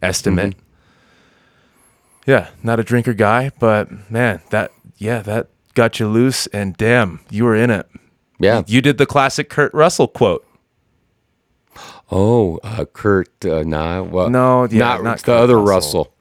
underestimate. 0.02 0.56
Mm-hmm. 0.56 2.32
Yeah, 2.32 2.50
not 2.62 2.80
a 2.80 2.84
drinker 2.84 3.14
guy, 3.14 3.52
but 3.60 4.12
man, 4.12 4.42
that 4.52 4.72
yeah, 4.98 5.22
that 5.22 5.48
got 5.74 6.00
you 6.00 6.08
loose 6.08 6.48
and 6.48 6.78
damn, 6.78 7.20
you 7.30 7.46
were 7.46 7.56
in 7.56 7.70
it. 7.72 7.88
yeah. 8.40 8.64
You 8.68 8.82
did 8.82 8.98
the 8.98 9.06
classic 9.06 9.50
Kurt 9.50 9.74
Russell 9.74 10.08
quote. 10.08 10.46
Oh, 12.12 12.60
uh, 12.64 12.86
Kurt, 12.86 13.30
uh, 13.46 13.64
nah, 13.64 14.02
well, 14.04 14.30
No, 14.30 14.66
yeah, 14.66 14.80
not, 14.80 15.04
not 15.04 15.18
the 15.20 15.24
Kurt 15.24 15.42
other 15.42 15.58
Russell. 15.58 16.04
Russell. 16.04 16.14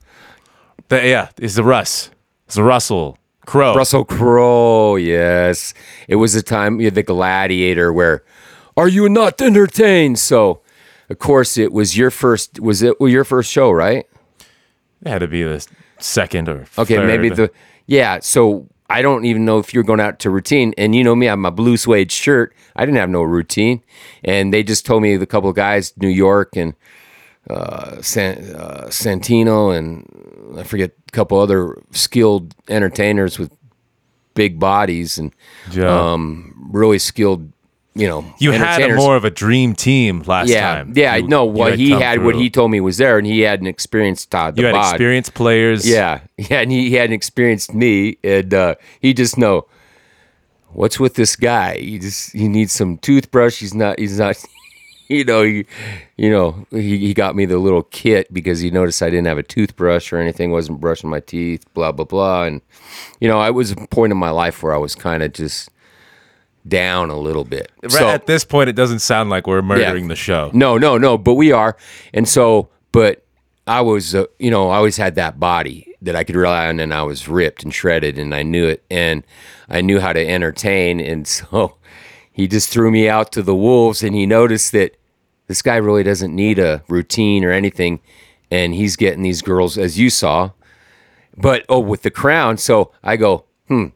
The, 0.88 1.08
yeah, 1.08 1.28
it's 1.36 1.54
the 1.56 1.64
Russ. 1.64 2.10
It's 2.46 2.54
the 2.54 2.62
Russell 2.62 3.18
Crowe. 3.44 3.74
Russell 3.74 4.04
Crowe, 4.04 4.96
yes. 4.96 5.74
It 6.08 6.16
was 6.16 6.34
a 6.34 6.42
time 6.42 6.80
you 6.80 6.90
the 6.90 7.02
Gladiator 7.02 7.92
where, 7.92 8.22
are 8.76 8.88
you 8.88 9.08
not 9.08 9.42
entertained? 9.42 10.18
So, 10.18 10.62
of 11.10 11.18
course, 11.18 11.58
it 11.58 11.72
was 11.72 11.96
your 11.98 12.10
first. 12.10 12.60
Was 12.60 12.82
it 12.82 12.94
your 13.00 13.24
first 13.24 13.50
show, 13.50 13.70
right? 13.70 14.06
It 15.02 15.08
had 15.08 15.18
to 15.18 15.28
be 15.28 15.42
the 15.42 15.66
second 15.98 16.48
or 16.48 16.66
Okay, 16.78 16.98
maybe 17.04 17.28
the 17.30 17.50
yeah. 17.86 18.20
So 18.20 18.68
I 18.88 19.02
don't 19.02 19.24
even 19.24 19.44
know 19.44 19.58
if 19.58 19.72
you're 19.74 19.82
going 19.84 20.00
out 20.00 20.18
to 20.20 20.30
routine. 20.30 20.72
And 20.78 20.94
you 20.94 21.02
know 21.04 21.14
me, 21.14 21.26
I 21.26 21.30
have 21.30 21.38
my 21.38 21.50
blue 21.50 21.76
suede 21.76 22.10
shirt. 22.12 22.54
I 22.76 22.84
didn't 22.86 22.98
have 22.98 23.10
no 23.10 23.22
routine, 23.22 23.82
and 24.24 24.52
they 24.52 24.62
just 24.62 24.86
told 24.86 25.02
me 25.02 25.16
the 25.16 25.26
couple 25.26 25.50
of 25.50 25.56
guys, 25.56 25.92
New 25.96 26.08
York 26.08 26.56
and 26.56 26.74
uh, 27.48 28.00
San, 28.02 28.54
uh, 28.54 28.86
Santino, 28.90 29.76
and 29.76 30.58
I 30.58 30.62
forget 30.62 30.92
a 31.08 31.10
couple 31.12 31.38
other 31.38 31.76
skilled 31.90 32.54
entertainers 32.68 33.38
with 33.38 33.50
big 34.34 34.58
bodies 34.60 35.18
and 35.18 35.32
Yeah. 35.72 35.88
um, 36.12 36.68
really 36.70 36.98
skilled. 36.98 37.52
You 37.94 38.06
know, 38.06 38.24
You 38.38 38.52
had 38.52 38.80
a 38.82 38.94
more 38.94 39.16
of 39.16 39.24
a 39.24 39.30
dream 39.30 39.74
team 39.74 40.22
last 40.26 40.48
yeah, 40.48 40.76
time. 40.76 40.92
yeah. 40.94 41.16
You- 41.16 41.26
no, 41.26 41.44
what 41.44 41.76
he 41.76 41.90
come 41.90 42.00
had, 42.00 42.22
what 42.24 42.36
he 42.36 42.48
told 42.48 42.70
me 42.70 42.80
was 42.80 42.98
there, 42.98 43.18
and 43.18 43.26
he 43.26 43.40
had 43.40 43.60
an 43.60 43.66
experienced 43.66 44.30
Todd. 44.30 44.54
The 44.54 44.60
You 44.62 44.66
had 44.68 44.72
Bod. 44.74 44.94
experienced 44.94 45.34
players. 45.34 45.88
Yeah, 45.88 46.20
yeah, 46.38 46.60
and 46.60 46.70
he, 46.70 46.88
he 46.88 46.94
hadn't 46.94 47.14
experienced 47.14 47.74
me, 47.74 48.16
and 48.22 48.54
uh, 48.54 48.74
he 49.00 49.12
just 49.12 49.36
know 49.36 49.66
what's 50.68 51.00
with 51.00 51.14
this 51.14 51.34
guy. 51.34 51.78
He 51.78 51.98
just 51.98 52.32
he 52.32 52.46
needs 52.46 52.72
some 52.72 52.96
toothbrush. 52.98 53.58
He's 53.58 53.74
not. 53.74 53.98
He's 53.98 54.18
not. 54.18 54.36
You 55.12 55.24
know, 55.24 55.42
he, 55.42 55.66
you 56.16 56.30
know, 56.30 56.68
he, 56.70 56.96
he 56.98 57.14
got 57.14 57.34
me 57.34 57.44
the 57.44 57.58
little 57.58 57.82
kit 57.82 58.32
because 58.32 58.60
he 58.60 58.70
noticed 58.70 59.02
I 59.02 59.10
didn't 59.10 59.26
have 59.26 59.38
a 59.38 59.42
toothbrush 59.42 60.12
or 60.12 60.18
anything, 60.18 60.52
wasn't 60.52 60.78
brushing 60.80 61.10
my 61.10 61.18
teeth, 61.18 61.64
blah 61.74 61.90
blah 61.90 62.04
blah, 62.04 62.44
and 62.44 62.60
you 63.18 63.26
know, 63.26 63.40
I 63.40 63.50
was 63.50 63.72
a 63.72 63.76
point 63.88 64.12
in 64.12 64.16
my 64.18 64.30
life 64.30 64.62
where 64.62 64.72
I 64.72 64.76
was 64.76 64.94
kind 64.94 65.24
of 65.24 65.32
just 65.32 65.68
down 66.66 67.10
a 67.10 67.16
little 67.18 67.44
bit. 67.44 67.70
Right 67.82 67.92
So- 67.92 68.08
at 68.08 68.26
this 68.26 68.44
point, 68.44 68.68
it 68.68 68.76
doesn't 68.76 69.00
sound 69.00 69.30
like 69.30 69.46
we're 69.46 69.62
murdering 69.62 70.08
the 70.08 70.16
show. 70.16 70.50
no, 70.52 70.78
no, 70.78 70.98
no. 70.98 71.16
But 71.18 71.34
we 71.34 71.52
are, 71.52 71.76
and 72.12 72.28
so, 72.28 72.68
but 72.92 73.24
I 73.66 73.80
was, 73.80 74.14
uh, 74.14 74.24
you 74.38 74.50
know, 74.50 74.70
I 74.70 74.76
always 74.76 74.96
had 74.96 75.14
that 75.14 75.38
body 75.38 75.86
that 76.02 76.16
I 76.16 76.24
could 76.24 76.36
rely 76.36 76.68
on, 76.68 76.80
and 76.80 76.92
I 76.94 77.02
was 77.02 77.28
ripped 77.28 77.62
and 77.62 77.72
shredded, 77.74 78.18
and 78.18 78.34
I 78.34 78.42
knew 78.42 78.66
it, 78.66 78.84
and 78.90 79.22
I 79.68 79.80
knew 79.80 80.00
how 80.00 80.12
to 80.12 80.26
entertain, 80.26 81.00
and 81.00 81.26
so 81.36 81.76
he 82.32 82.48
just 82.48 82.68
threw 82.70 82.90
me 82.90 83.08
out 83.08 83.32
to 83.32 83.42
the 83.42 83.54
wolves, 83.54 84.02
and 84.02 84.14
he 84.14 84.26
noticed 84.26 84.72
that 84.72 84.96
this 85.46 85.62
guy 85.62 85.76
really 85.76 86.02
doesn't 86.02 86.34
need 86.34 86.58
a 86.58 86.82
routine 86.88 87.44
or 87.44 87.50
anything, 87.50 88.00
and 88.50 88.74
he's 88.74 88.96
getting 88.96 89.22
these 89.22 89.42
girls, 89.42 89.76
as 89.78 89.98
you 89.98 90.10
saw, 90.10 90.50
but 91.36 91.64
oh, 91.68 91.80
with 91.80 92.02
the 92.02 92.10
crown. 92.10 92.56
So 92.56 92.92
I 93.02 93.16
go, 93.16 93.44
hmm. 93.68 93.86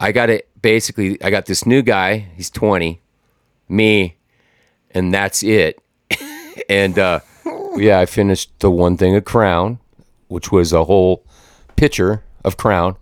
I 0.00 0.12
got 0.12 0.30
it. 0.30 0.48
Basically, 0.62 1.22
I 1.22 1.30
got 1.30 1.46
this 1.46 1.66
new 1.66 1.82
guy. 1.82 2.28
He's 2.36 2.50
twenty. 2.50 3.02
Me, 3.68 4.16
and 4.90 5.12
that's 5.12 5.42
it. 5.42 5.82
and 6.68 6.98
uh, 6.98 7.20
yeah, 7.76 7.98
I 8.00 8.06
finished 8.06 8.58
the 8.60 8.70
one 8.70 8.96
thing 8.96 9.16
of 9.16 9.24
Crown, 9.24 9.78
which 10.28 10.52
was 10.52 10.72
a 10.72 10.84
whole 10.84 11.24
pitcher 11.76 12.22
of 12.44 12.56
Crown. 12.56 12.96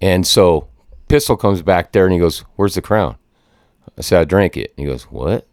And 0.00 0.26
so 0.26 0.68
Pistol 1.08 1.36
comes 1.36 1.62
back 1.62 1.92
there 1.92 2.04
and 2.04 2.12
he 2.12 2.18
goes, 2.18 2.40
"Where's 2.56 2.74
the 2.74 2.82
Crown?" 2.82 3.16
I 3.96 4.02
said, 4.02 4.20
"I 4.20 4.24
drank 4.24 4.56
it." 4.56 4.72
And 4.76 4.86
he 4.86 4.92
goes, 4.92 5.04
"What?" 5.04 5.46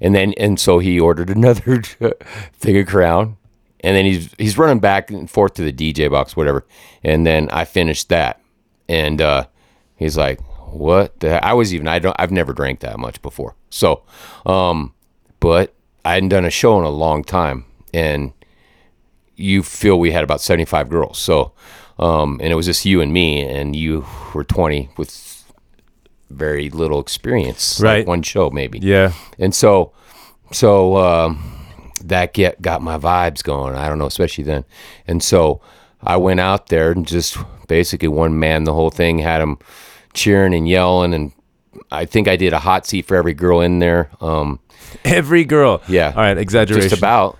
And 0.00 0.14
then 0.14 0.34
and 0.36 0.58
so 0.60 0.78
he 0.78 1.00
ordered 1.00 1.30
another 1.36 1.82
thing 1.82 2.78
of 2.78 2.86
Crown, 2.86 3.36
and 3.80 3.96
then 3.96 4.04
he's 4.04 4.34
he's 4.38 4.58
running 4.58 4.80
back 4.80 5.10
and 5.10 5.30
forth 5.30 5.54
to 5.54 5.62
the 5.62 5.72
DJ 5.72 6.10
box, 6.10 6.36
whatever. 6.36 6.66
And 7.02 7.26
then 7.26 7.48
I 7.50 7.64
finished 7.64 8.08
that, 8.08 8.40
and 8.88 9.20
uh, 9.20 9.46
he's 9.96 10.16
like, 10.16 10.40
"What?" 10.72 11.18
The 11.20 11.44
I 11.44 11.52
was 11.52 11.74
even 11.74 11.88
I 11.88 11.98
don't 11.98 12.16
I've 12.18 12.30
never 12.32 12.52
drank 12.52 12.80
that 12.80 12.98
much 12.98 13.20
before. 13.22 13.54
So, 13.70 14.02
um, 14.44 14.94
but 15.40 15.74
I 16.04 16.14
hadn't 16.14 16.28
done 16.30 16.44
a 16.44 16.50
show 16.50 16.78
in 16.78 16.84
a 16.84 16.90
long 16.90 17.24
time, 17.24 17.64
and 17.92 18.32
you 19.36 19.62
feel 19.62 19.98
we 19.98 20.12
had 20.12 20.24
about 20.24 20.40
seventy 20.40 20.64
five 20.64 20.88
girls. 20.88 21.18
So, 21.18 21.52
um, 21.98 22.40
and 22.42 22.52
it 22.52 22.56
was 22.56 22.66
just 22.66 22.84
you 22.84 23.00
and 23.00 23.12
me, 23.12 23.42
and 23.42 23.74
you 23.76 24.06
were 24.34 24.44
twenty 24.44 24.88
with 24.96 25.44
very 26.30 26.70
little 26.70 27.00
experience, 27.00 27.78
like 27.80 27.84
Right. 27.98 28.06
one 28.06 28.22
show 28.22 28.50
maybe. 28.50 28.80
Yeah. 28.80 29.12
And 29.38 29.54
so, 29.54 29.92
so 30.52 30.96
um, 30.96 31.38
that 32.04 32.32
get 32.34 32.60
got 32.60 32.82
my 32.82 32.98
vibes 32.98 33.42
going. 33.44 33.74
I 33.74 33.88
don't 33.88 33.98
know, 33.98 34.06
especially 34.06 34.44
then. 34.44 34.64
And 35.06 35.22
so 35.22 35.60
I 36.02 36.16
went 36.16 36.40
out 36.40 36.66
there 36.68 36.90
and 36.92 37.06
just 37.06 37.38
basically 37.68 38.08
one 38.08 38.38
man 38.38 38.64
the 38.64 38.74
whole 38.74 38.90
thing 38.90 39.18
had 39.18 39.40
him 39.40 39.58
cheering 40.16 40.54
and 40.54 40.68
yelling 40.68 41.14
and. 41.14 41.32
I 41.90 42.04
think 42.04 42.26
I 42.26 42.36
did 42.36 42.52
a 42.52 42.58
hot 42.58 42.84
seat 42.86 43.06
for 43.06 43.16
every 43.16 43.34
girl 43.34 43.60
in 43.60 43.78
there. 43.78 44.10
Um, 44.20 44.58
Every 45.04 45.44
girl. 45.44 45.82
Yeah. 45.88 46.08
All 46.08 46.22
right. 46.22 46.36
Exaggeration. 46.36 46.88
just 46.88 46.98
about. 46.98 47.38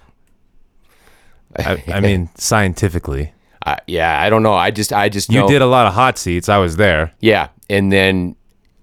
I, 1.58 1.82
I 1.88 2.00
mean, 2.00 2.28
scientifically. 2.36 3.32
I, 3.64 3.78
yeah, 3.86 4.20
I 4.20 4.30
don't 4.30 4.42
know. 4.42 4.52
I 4.54 4.70
just, 4.70 4.92
I 4.92 5.08
just 5.08 5.30
You 5.30 5.40
know. 5.40 5.48
did 5.48 5.62
a 5.62 5.66
lot 5.66 5.86
of 5.86 5.94
hot 5.94 6.18
seats. 6.18 6.48
I 6.48 6.58
was 6.58 6.76
there. 6.76 7.12
yeah, 7.20 7.48
and 7.68 7.90
then 7.90 8.36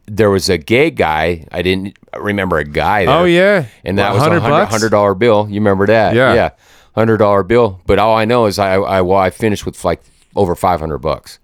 there 0.07 0.29
was 0.29 0.49
a 0.49 0.57
gay 0.57 0.89
guy. 0.89 1.45
I 1.51 1.61
didn't 1.61 1.97
remember 2.19 2.57
a 2.57 2.65
guy. 2.65 3.05
There. 3.05 3.15
Oh, 3.15 3.23
yeah? 3.23 3.65
and 3.85 3.97
that 3.99 4.09
was 4.13 4.17
a 4.23 4.25
100 4.29 4.39
hundred 4.41 4.53
bucks? 4.55 4.71
hundred 4.71 4.89
dollar 4.89 5.13
bill. 5.13 5.47
You 5.47 5.55
remember 5.55 5.85
that? 5.87 6.15
Yeah. 6.15 6.33
yeah, 6.33 6.49
hundred 6.95 7.17
dollar 7.17 7.43
bill. 7.43 7.79
But 7.85 7.99
all 7.99 8.17
I 8.17 8.25
know 8.25 8.47
is 8.47 8.59
I, 8.59 8.73
I, 8.73 9.01
well, 9.01 9.19
I 9.19 9.29
finished 9.29 9.65
with 9.65 9.85
like 9.85 10.01
over 10.35 10.55
five 10.55 10.79
hundred 10.79 10.99
bucks. 10.99 11.39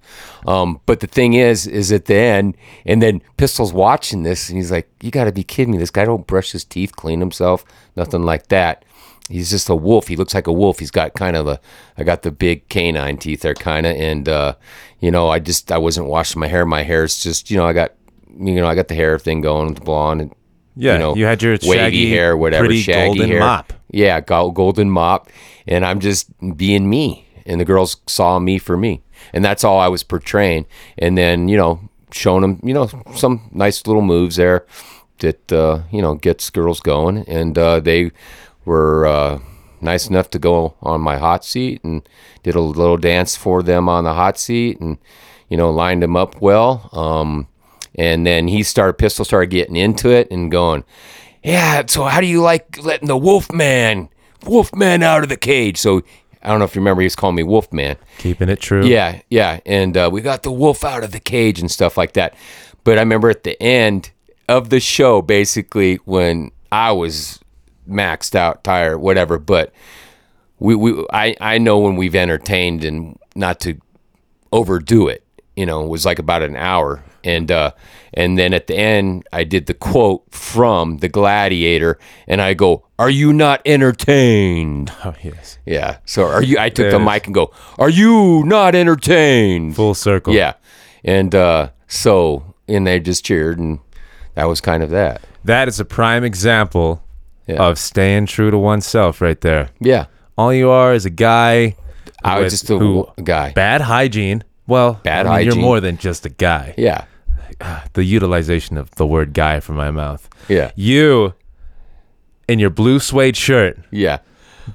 Um, 0.47 0.79
but 0.85 0.99
the 0.99 1.07
thing 1.07 1.33
is, 1.33 1.67
is 1.67 1.91
at 1.91 2.05
the 2.05 2.15
end, 2.15 2.57
and 2.85 3.01
then 3.01 3.21
Pistol's 3.37 3.73
watching 3.73 4.23
this, 4.23 4.49
and 4.49 4.57
he's 4.57 4.71
like, 4.71 4.89
"You 5.01 5.11
got 5.11 5.25
to 5.25 5.31
be 5.31 5.43
kidding 5.43 5.71
me! 5.73 5.77
This 5.77 5.91
guy 5.91 6.05
don't 6.05 6.25
brush 6.27 6.51
his 6.51 6.63
teeth, 6.65 6.95
clean 6.95 7.19
himself, 7.19 7.63
nothing 7.95 8.23
like 8.23 8.47
that." 8.47 8.85
He's 9.29 9.51
just 9.51 9.69
a 9.69 9.75
wolf. 9.75 10.07
He 10.07 10.15
looks 10.15 10.33
like 10.33 10.47
a 10.47 10.51
wolf. 10.51 10.79
He's 10.79 10.89
got 10.89 11.13
kind 11.13 11.35
of 11.35 11.47
a, 11.47 11.59
I 11.99 12.03
got 12.03 12.23
the 12.23 12.31
big 12.31 12.67
canine 12.67 13.17
teeth 13.17 13.41
there, 13.41 13.53
kind 13.53 13.85
of, 13.85 13.95
and 13.95 14.27
uh, 14.27 14.55
you 14.99 15.11
know, 15.11 15.29
I 15.29 15.37
just 15.37 15.71
I 15.71 15.77
wasn't 15.77 16.07
washing 16.07 16.39
my 16.39 16.47
hair. 16.47 16.65
My 16.65 16.81
hair's 16.81 17.19
just, 17.21 17.51
you 17.51 17.57
know, 17.57 17.65
I 17.67 17.73
got, 17.73 17.93
you 18.39 18.55
know, 18.55 18.65
I 18.65 18.73
got 18.73 18.87
the 18.87 18.95
hair 18.95 19.19
thing 19.19 19.41
going, 19.41 19.75
the 19.75 19.81
blonde, 19.81 20.21
and 20.21 20.35
Yeah, 20.75 20.93
you 20.93 20.99
know, 20.99 21.15
you 21.15 21.25
had 21.25 21.43
your 21.43 21.51
wavy 21.61 21.75
shaggy, 21.75 22.09
hair, 22.09 22.35
whatever, 22.35 22.65
pretty 22.65 22.81
shaggy 22.81 23.05
golden 23.09 23.29
hair. 23.29 23.39
mop. 23.39 23.73
Yeah, 23.91 24.19
go- 24.19 24.49
golden 24.49 24.89
mop, 24.89 25.29
and 25.67 25.85
I'm 25.85 25.99
just 25.99 26.31
being 26.57 26.89
me, 26.89 27.27
and 27.49 27.59
the 27.59 27.65
girls 27.65 27.97
saw 28.07 28.39
me 28.39 28.57
for 28.57 28.77
me, 28.77 29.01
and 29.33 29.43
that's 29.43 29.63
all 29.63 29.79
I 29.79 29.87
was 29.87 30.03
portraying. 30.03 30.65
And 30.97 31.17
then 31.17 31.49
you 31.49 31.57
know, 31.57 31.81
showing 32.11 32.41
them, 32.41 32.59
you 32.63 32.73
know, 32.73 32.89
some 33.15 33.49
nice 33.51 33.85
little 33.87 34.01
moves 34.01 34.37
there 34.37 34.65
that 35.19 35.51
uh, 35.51 35.81
you 35.91 36.01
know 36.01 36.15
gets 36.15 36.49
girls 36.49 36.79
going, 36.79 37.25
and 37.27 37.57
uh, 37.57 37.79
they 37.79 38.11
were 38.65 39.05
uh, 39.05 39.39
nice 39.81 40.07
enough 40.07 40.29
to 40.29 40.39
go 40.39 40.75
on 40.81 41.01
my 41.01 41.17
hot 41.17 41.43
seat 41.43 41.83
and 41.83 42.07
did 42.43 42.55
a 42.55 42.61
little 42.61 42.97
dance 42.97 43.35
for 43.35 43.61
them 43.63 43.89
on 43.89 44.03
the 44.05 44.13
hot 44.13 44.37
seat, 44.37 44.79
and 44.79 44.97
you 45.49 45.57
know, 45.57 45.71
lined 45.71 46.01
them 46.01 46.15
up 46.15 46.41
well. 46.41 46.89
Um, 46.93 47.47
and 47.95 48.25
then 48.25 48.47
he 48.47 48.63
started, 48.63 48.93
Pistol 48.93 49.25
started 49.25 49.49
getting 49.49 49.75
into 49.75 50.09
it 50.09 50.29
and 50.31 50.49
going, 50.49 50.85
yeah. 51.43 51.83
So 51.87 52.05
how 52.05 52.21
do 52.21 52.27
you 52.27 52.41
like 52.41 52.81
letting 52.83 53.07
the 53.07 53.17
Wolfman, 53.17 54.09
Wolfman 54.45 55.03
out 55.03 55.23
of 55.23 55.29
the 55.29 55.37
cage? 55.37 55.77
So 55.77 56.03
I 56.41 56.49
don't 56.49 56.59
know 56.59 56.65
if 56.65 56.75
you 56.75 56.81
remember, 56.81 57.01
he 57.01 57.05
was 57.05 57.15
calling 57.15 57.35
me 57.35 57.43
Wolfman. 57.43 57.97
Keeping 58.17 58.49
it 58.49 58.59
true. 58.59 58.85
Yeah, 58.85 59.21
yeah. 59.29 59.59
And 59.65 59.97
uh, 59.97 60.09
we 60.11 60.21
got 60.21 60.43
the 60.43 60.51
wolf 60.51 60.83
out 60.83 61.03
of 61.03 61.11
the 61.11 61.19
cage 61.19 61.59
and 61.59 61.69
stuff 61.69 61.97
like 61.97 62.13
that. 62.13 62.33
But 62.83 62.97
I 62.97 63.01
remember 63.01 63.29
at 63.29 63.43
the 63.43 63.61
end 63.61 64.11
of 64.47 64.69
the 64.69 64.79
show, 64.79 65.21
basically, 65.21 65.95
when 66.05 66.51
I 66.71 66.91
was 66.91 67.39
maxed 67.89 68.35
out, 68.35 68.63
tired, 68.63 68.99
whatever. 68.99 69.37
But 69.37 69.73
we, 70.59 70.75
we 70.75 71.05
I, 71.11 71.35
I 71.41 71.57
know 71.57 71.79
when 71.79 71.97
we've 71.97 72.15
entertained 72.15 72.83
and 72.83 73.17
not 73.35 73.59
to 73.61 73.77
overdo 74.51 75.07
it, 75.07 75.23
you 75.59 75.65
know, 75.65 75.83
it 75.83 75.89
was 75.89 76.05
like 76.05 76.19
about 76.19 76.41
an 76.41 76.55
hour. 76.55 77.03
And 77.23 77.51
uh, 77.51 77.71
and 78.13 78.37
then 78.39 78.53
at 78.53 78.67
the 78.67 78.75
end, 78.77 79.27
I 79.33 79.43
did 79.43 79.65
the 79.65 79.73
quote 79.73 80.23
from 80.33 80.97
the 80.99 81.09
Gladiator, 81.09 81.99
and 82.27 82.39
I 82.41 82.53
go, 82.53 82.85
"Are 82.97 83.09
you 83.09 83.33
not 83.33 83.59
entertained?" 83.65 84.91
Oh 85.05 85.13
yes. 85.23 85.57
Yeah. 85.65 85.97
So 86.05 86.23
are 86.23 86.41
you? 86.43 86.57
I 86.59 86.69
took 86.69 86.83
There 86.83 86.91
the 86.91 86.99
mic 86.99 87.25
and 87.25 87.33
go, 87.33 87.51
"Are 87.77 87.89
you 87.89 88.43
not 88.45 88.73
entertained?" 88.73 89.75
Full 89.75 89.93
circle. 89.95 90.33
Yeah. 90.33 90.53
And 91.03 91.35
uh, 91.35 91.69
so, 91.87 92.55
and 92.69 92.87
they 92.87 92.99
just 93.01 93.25
cheered, 93.25 93.59
and 93.59 93.79
that 94.35 94.45
was 94.45 94.61
kind 94.61 94.81
of 94.83 94.89
that. 94.91 95.21
That 95.43 95.67
is 95.67 95.79
a 95.79 95.85
prime 95.85 96.23
example 96.23 97.03
Yeah. 97.47 97.61
of 97.69 97.77
staying 97.77 98.27
true 98.27 98.51
to 98.51 98.57
oneself 98.57 99.21
right 99.21 99.39
there. 99.41 99.69
Yeah. 99.81 100.05
All 100.37 100.53
you 100.53 100.69
are 100.69 100.93
is 100.93 101.05
a 101.05 101.09
guy. 101.09 101.75
I 102.23 102.39
was 102.39 102.53
just 102.53 102.69
a 102.69 102.77
who- 102.77 103.07
guy. 103.23 103.51
Bad 103.53 103.81
hygiene. 103.81 104.43
Well, 104.69 104.99
Bad 105.03 105.25
I 105.27 105.39
mean, 105.39 105.47
You're 105.47 105.55
more 105.55 105.79
than 105.81 105.97
just 105.97 106.25
a 106.25 106.29
guy. 106.29 106.73
Yeah. 106.77 107.05
The 107.93 108.03
utilization 108.05 108.77
of 108.77 108.89
the 108.91 109.05
word 109.05 109.33
guy 109.33 109.59
from 109.59 109.75
my 109.75 109.91
mouth. 109.91 110.29
Yeah. 110.47 110.71
You 110.75 111.33
in 112.47 112.57
your 112.59 112.69
blue 112.69 112.99
suede 112.99 113.35
shirt, 113.35 113.77
Yeah. 113.91 114.19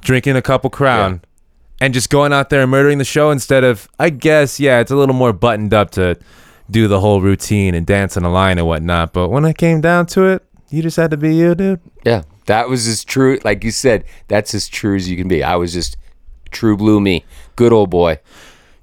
drinking 0.03 0.37
a 0.37 0.43
couple 0.43 0.69
crown, 0.69 1.23
and 1.81 1.95
just 1.95 2.11
going 2.11 2.33
out 2.33 2.51
there 2.51 2.61
and 2.63 2.71
murdering 2.71 2.99
the 2.99 3.05
show 3.05 3.31
instead 3.31 3.65
of, 3.65 3.89
I 3.99 4.11
guess, 4.11 4.61
yeah, 4.61 4.81
it's 4.81 4.91
a 4.91 4.97
little 4.97 5.15
more 5.15 5.33
buttoned 5.33 5.73
up 5.73 5.91
to 5.93 6.17
do 6.71 6.89
the 6.89 7.01
whole 7.01 7.21
routine 7.21 7.75
and 7.75 7.87
dance 7.87 8.17
on 8.17 8.25
a 8.25 8.31
line 8.31 8.59
and 8.59 8.67
whatnot. 8.67 9.13
But 9.13 9.29
when 9.31 9.45
it 9.45 9.57
came 9.57 9.81
down 9.81 10.07
to 10.07 10.25
it, 10.25 10.43
you 10.71 10.83
just 10.83 10.97
had 10.97 11.11
to 11.13 11.17
be 11.17 11.35
you, 11.35 11.55
dude. 11.55 11.81
Yeah. 12.05 12.23
That 12.47 12.69
was 12.69 12.87
as 12.87 13.05
true. 13.05 13.39
Like 13.45 13.65
you 13.65 13.71
said, 13.71 14.05
that's 14.29 14.55
as 14.55 14.69
true 14.69 14.97
as 14.97 15.09
you 15.09 15.17
can 15.17 15.29
be. 15.29 15.43
I 15.43 15.57
was 15.57 15.73
just 15.73 15.97
true 16.51 16.77
blue 16.77 17.01
me. 17.01 17.25
Good 17.57 17.73
old 17.73 17.91
boy. 17.91 18.19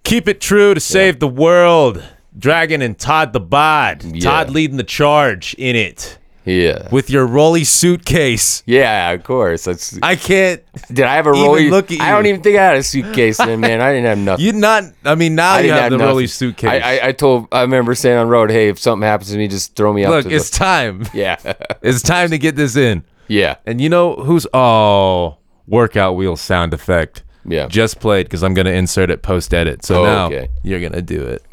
Keep 0.04 0.28
it 0.28 0.42
true 0.42 0.74
to 0.74 0.80
save 0.80 1.20
the 1.20 1.28
world. 1.28 2.04
Dragon 2.38 2.82
and 2.82 2.98
Todd 2.98 3.34
the 3.34 3.40
Bod. 3.40 4.04
Yeah. 4.04 4.22
Todd 4.22 4.50
leading 4.50 4.78
the 4.78 4.84
charge 4.84 5.54
in 5.58 5.76
it 5.76 6.18
Yeah. 6.46 6.88
with 6.92 7.10
your 7.10 7.28
rolly 7.28 7.64
suitcase. 7.66 8.64
Yeah, 8.66 9.12
of 9.12 9.24
course. 9.24 9.66
That's. 9.66 10.00
I 10.02 10.16
can't. 10.16 10.62
Did 10.88 11.06
I 11.06 11.16
have 11.16 11.28
a 11.28 11.32
rolly? 11.32 11.70
look 11.70 11.92
at 11.92 12.00
I 12.02 12.12
don't 12.12 12.24
you. 12.26 12.32
even 12.32 12.42
think 12.42 12.58
I 12.58 12.64
had 12.66 12.78
a 12.78 12.84
suitcase 12.84 13.38
then, 13.38 13.60
man. 13.60 13.82
I 13.82 13.92
didn't 13.94 14.06
have 14.08 14.18
nothing. 14.26 14.46
You 14.46 14.54
not. 14.54 14.84
I 15.06 15.16
mean, 15.16 15.36
now 15.36 15.54
I 15.54 15.58
you 15.58 15.64
didn't 15.64 15.78
have 15.82 15.92
the 15.92 15.98
nothing. 15.98 16.08
rolly 16.10 16.28
suitcase. 16.28 16.82
I, 16.84 16.98
I, 17.00 17.08
I 17.08 17.12
told. 17.12 17.48
I 17.52 17.62
remember 17.62 17.94
saying 17.96 18.18
on 18.18 18.28
road, 18.30 18.50
"Hey, 18.50 18.70
if 18.70 18.80
something 18.80 19.06
happens 19.06 19.32
to 19.32 19.38
me, 19.38 19.48
just 19.50 19.76
throw 19.76 19.92
me 19.94 20.06
out." 20.06 20.12
Look, 20.12 20.26
it's 20.26 20.50
the, 20.50 20.58
time. 20.58 21.06
yeah, 21.14 21.36
It's 21.82 22.02
time 22.02 22.30
to 22.32 22.38
get 22.38 22.56
this 22.56 22.76
in. 22.76 23.04
yeah, 23.28 23.56
And 23.66 23.80
you 23.82 23.90
know 23.90 24.16
who's 24.16 24.48
oh 24.54 25.38
workout 25.68 26.16
wheel 26.16 26.36
sound 26.38 26.74
effect. 26.74 27.24
Yeah. 27.46 27.68
Just 27.68 28.00
played 28.00 28.26
because 28.28 28.44
I'm 28.44 28.54
gonna 28.54 28.72
insert 28.72 29.10
it 29.10 29.22
post 29.22 29.54
edit. 29.54 29.84
So 29.86 30.02
Oh, 30.02 30.06
now 30.06 30.26
okay. 30.28 30.50
you're 30.64 30.80
gonna 30.82 31.02
do 31.02 31.22
it. 31.24 31.44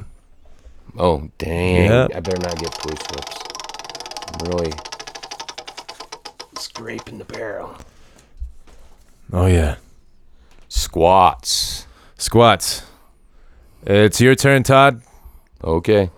oh, 0.98 1.29
dang! 1.38 1.87
Yep. 1.90 2.11
I 2.14 2.20
better 2.20 2.42
not 2.42 2.59
get 2.59 2.72
police 2.79 3.01
whips. 3.11 3.37
I'm 4.29 4.48
really 4.51 4.72
scraping 6.59 7.18
the 7.18 7.24
barrel. 7.24 7.77
Oh 9.33 9.46
yeah. 9.46 9.77
Squats. 10.68 11.87
Squats. 12.16 12.83
It's 13.87 14.20
your 14.20 14.35
turn, 14.35 14.62
Todd. 14.64 15.03
Okay. 15.62 16.11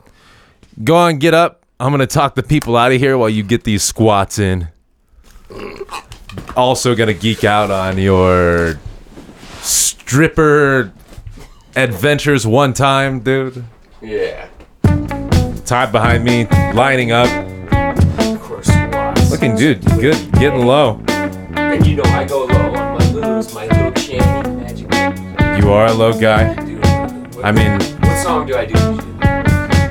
Go 0.82 0.96
on, 0.96 1.18
get 1.18 1.34
up. 1.34 1.64
I'm 1.78 1.92
gonna 1.92 2.06
talk 2.06 2.34
the 2.34 2.42
people 2.42 2.76
out 2.76 2.92
of 2.92 2.98
here 2.98 3.16
while 3.16 3.28
you 3.28 3.42
get 3.42 3.64
these 3.64 3.82
squats 3.82 4.38
in. 4.38 4.68
Also 6.56 6.94
gonna 6.94 7.14
geek 7.14 7.44
out 7.44 7.70
on 7.70 7.98
your 7.98 8.78
stripper 9.62 10.92
adventures 11.76 12.46
one 12.46 12.72
time, 12.72 13.20
dude. 13.20 13.64
Yeah. 14.00 14.48
Todd 15.64 15.92
behind 15.92 16.24
me, 16.24 16.46
lining 16.74 17.12
up. 17.12 17.28
Of 18.18 18.40
course. 18.42 18.68
Looking 19.30 19.54
dude, 19.56 19.84
good, 20.00 20.32
getting 20.32 20.66
low. 20.66 21.00
And 21.54 21.86
you 21.86 21.96
know 21.96 22.02
I 22.06 22.24
go 22.24 22.46
low 22.46 22.74
on 22.74 22.94
my 22.94 23.10
my 23.54 23.66
little 23.66 24.52
magic. 24.54 25.62
You 25.62 25.70
are 25.70 25.86
a 25.86 25.92
low 25.92 26.18
guy. 26.18 26.54
Dude, 26.54 26.84
I 27.44 27.52
mean, 27.52 27.72
what 28.00 28.18
song 28.18 28.46
do 28.46 28.56
I 28.56 28.66
do? 28.66 28.74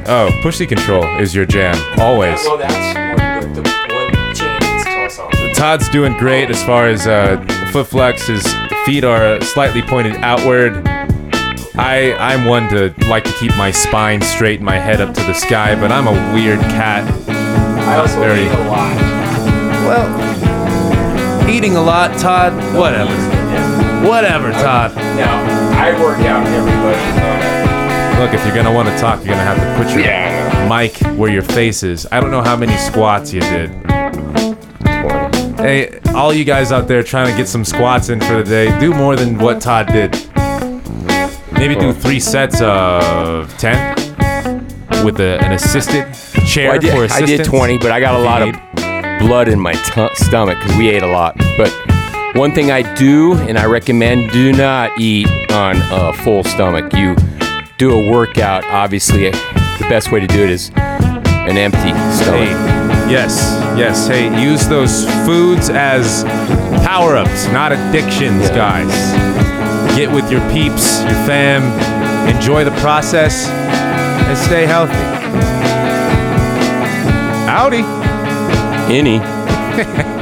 oh, 0.10 0.30
pussy 0.42 0.66
control 0.66 1.06
is 1.20 1.34
your 1.34 1.46
jam, 1.46 1.78
always. 2.00 2.44
No, 2.44 2.58
that's 2.58 3.42
one, 3.44 3.54
the, 3.54 3.62
the 3.62 3.90
one 3.94 5.10
song. 5.10 5.32
Todd's 5.54 5.88
doing 5.90 6.18
great 6.18 6.50
as 6.50 6.64
far 6.64 6.88
as 6.88 7.08
uh, 7.08 7.38
foot 7.70 7.88
flex. 7.88 8.28
His 8.28 8.46
feet 8.86 9.04
are 9.04 9.40
slightly 9.42 9.82
pointed 9.82 10.16
outward. 10.18 10.88
I 11.78 12.14
I'm 12.20 12.46
one 12.46 12.68
to 12.70 12.94
like 13.08 13.24
to 13.24 13.34
keep 13.34 13.56
my 13.58 13.72
spine 13.72 14.22
straight 14.22 14.58
and 14.60 14.66
my 14.66 14.78
head 14.78 15.00
up 15.02 15.14
to 15.14 15.22
the 15.24 15.34
sky, 15.34 15.76
but 15.76 15.92
I'm 15.92 16.08
a 16.08 16.34
weird 16.34 16.60
cat. 16.62 17.04
I 17.30 17.96
also 17.96 18.20
Very- 18.20 18.44
eat 18.46 18.52
a 18.52 18.64
lot. 18.70 18.96
Well, 19.88 21.50
eating 21.50 21.76
a 21.78 21.82
lot, 21.82 22.18
Todd. 22.20 22.54
Whatever. 22.76 23.14
Whatever, 24.08 24.52
Todd. 24.52 24.96
Now, 24.96 25.42
I 25.80 25.92
work 26.02 26.20
out 26.20 26.46
everybody. 26.48 28.20
Look, 28.22 28.34
if 28.34 28.46
you're 28.46 28.56
gonna 28.56 28.74
want 28.76 28.90
to 28.90 28.98
talk, 28.98 29.20
you're 29.20 29.34
gonna 29.36 29.44
have 29.44 29.58
to 29.58 29.84
put 29.84 29.94
your 29.96 30.04
Yeah. 30.06 30.68
mic 30.68 30.98
where 31.18 31.32
your 31.32 31.42
face 31.42 31.84
is. 31.84 32.06
I 32.12 32.20
don't 32.20 32.32
know 32.32 32.42
how 32.42 32.56
many 32.58 32.76
squats 32.78 33.32
you 33.34 33.40
did. 33.42 33.72
Hey, 35.70 36.00
all 36.16 36.34
you 36.34 36.46
guys 36.46 36.72
out 36.72 36.88
there 36.88 37.04
trying 37.04 37.30
to 37.30 37.38
get 37.38 37.48
some 37.48 37.64
squats 37.64 38.10
in 38.10 38.20
for 38.22 38.42
the 38.42 38.44
day, 38.44 38.80
do 38.80 38.92
more 38.92 39.16
than 39.16 39.38
what 39.38 39.62
Todd 39.62 39.86
did. 39.86 40.14
Maybe 41.52 41.76
do 41.76 41.90
oh. 41.90 41.94
three 41.94 42.20
sets 42.20 42.60
of 42.60 43.56
10 43.60 43.96
with 45.06 45.20
a, 45.20 45.38
an 45.44 45.52
assisted 45.52 46.12
chair 46.48 46.72
I 46.72 46.80
did, 46.80 46.92
for 46.92 47.02
I 47.02 47.06
assistance. 47.06 47.30
did 47.30 47.46
20, 47.46 47.78
but 47.78 47.92
I 47.92 48.00
got 48.00 48.20
a 48.20 48.24
lot 48.24 48.42
of 48.42 48.56
blood 49.20 49.48
in 49.48 49.60
my 49.60 49.74
tu- 49.74 50.10
stomach 50.16 50.58
because 50.58 50.76
we 50.76 50.90
ate 50.90 51.04
a 51.04 51.08
lot. 51.08 51.38
But 51.56 51.72
one 52.34 52.52
thing 52.56 52.72
I 52.72 52.96
do, 52.96 53.36
and 53.36 53.56
I 53.60 53.66
recommend, 53.66 54.32
do 54.32 54.52
not 54.52 55.00
eat 55.00 55.28
on 55.52 55.76
a 55.92 56.14
full 56.14 56.44
stomach. 56.44 56.94
You 56.94 57.16
do 57.78 57.92
a 57.92 58.12
workout, 58.12 58.64
obviously, 58.64 59.30
the 59.30 59.86
best 59.88 60.12
way 60.12 60.20
to 60.20 60.26
do 60.26 60.44
it 60.44 60.50
is 60.50 60.72
an 60.72 61.60
empty 61.60 61.92
Hey, 61.92 62.16
stomach. 62.16 62.89
Yes, 63.10 63.36
yes. 63.78 64.08
Hey, 64.08 64.30
use 64.42 64.68
those 64.68 65.06
foods 65.26 65.70
as 65.70 66.24
power 66.86 67.16
ups, 67.16 67.48
not 67.48 67.72
addictions, 67.72 68.44
Yeah. 68.50 68.56
guys. 68.56 69.96
Get 69.98 70.12
with 70.12 70.30
your 70.32 70.42
peeps, 70.52 71.02
your 71.02 71.12
fam. 71.26 71.64
enjoy 72.30 72.64
the 72.64 72.72
process, 72.82 73.48
and 73.48 74.38
stay 74.38 74.66
healthy. 74.66 74.94
Howdy. 77.48 77.84
Any. 78.94 79.20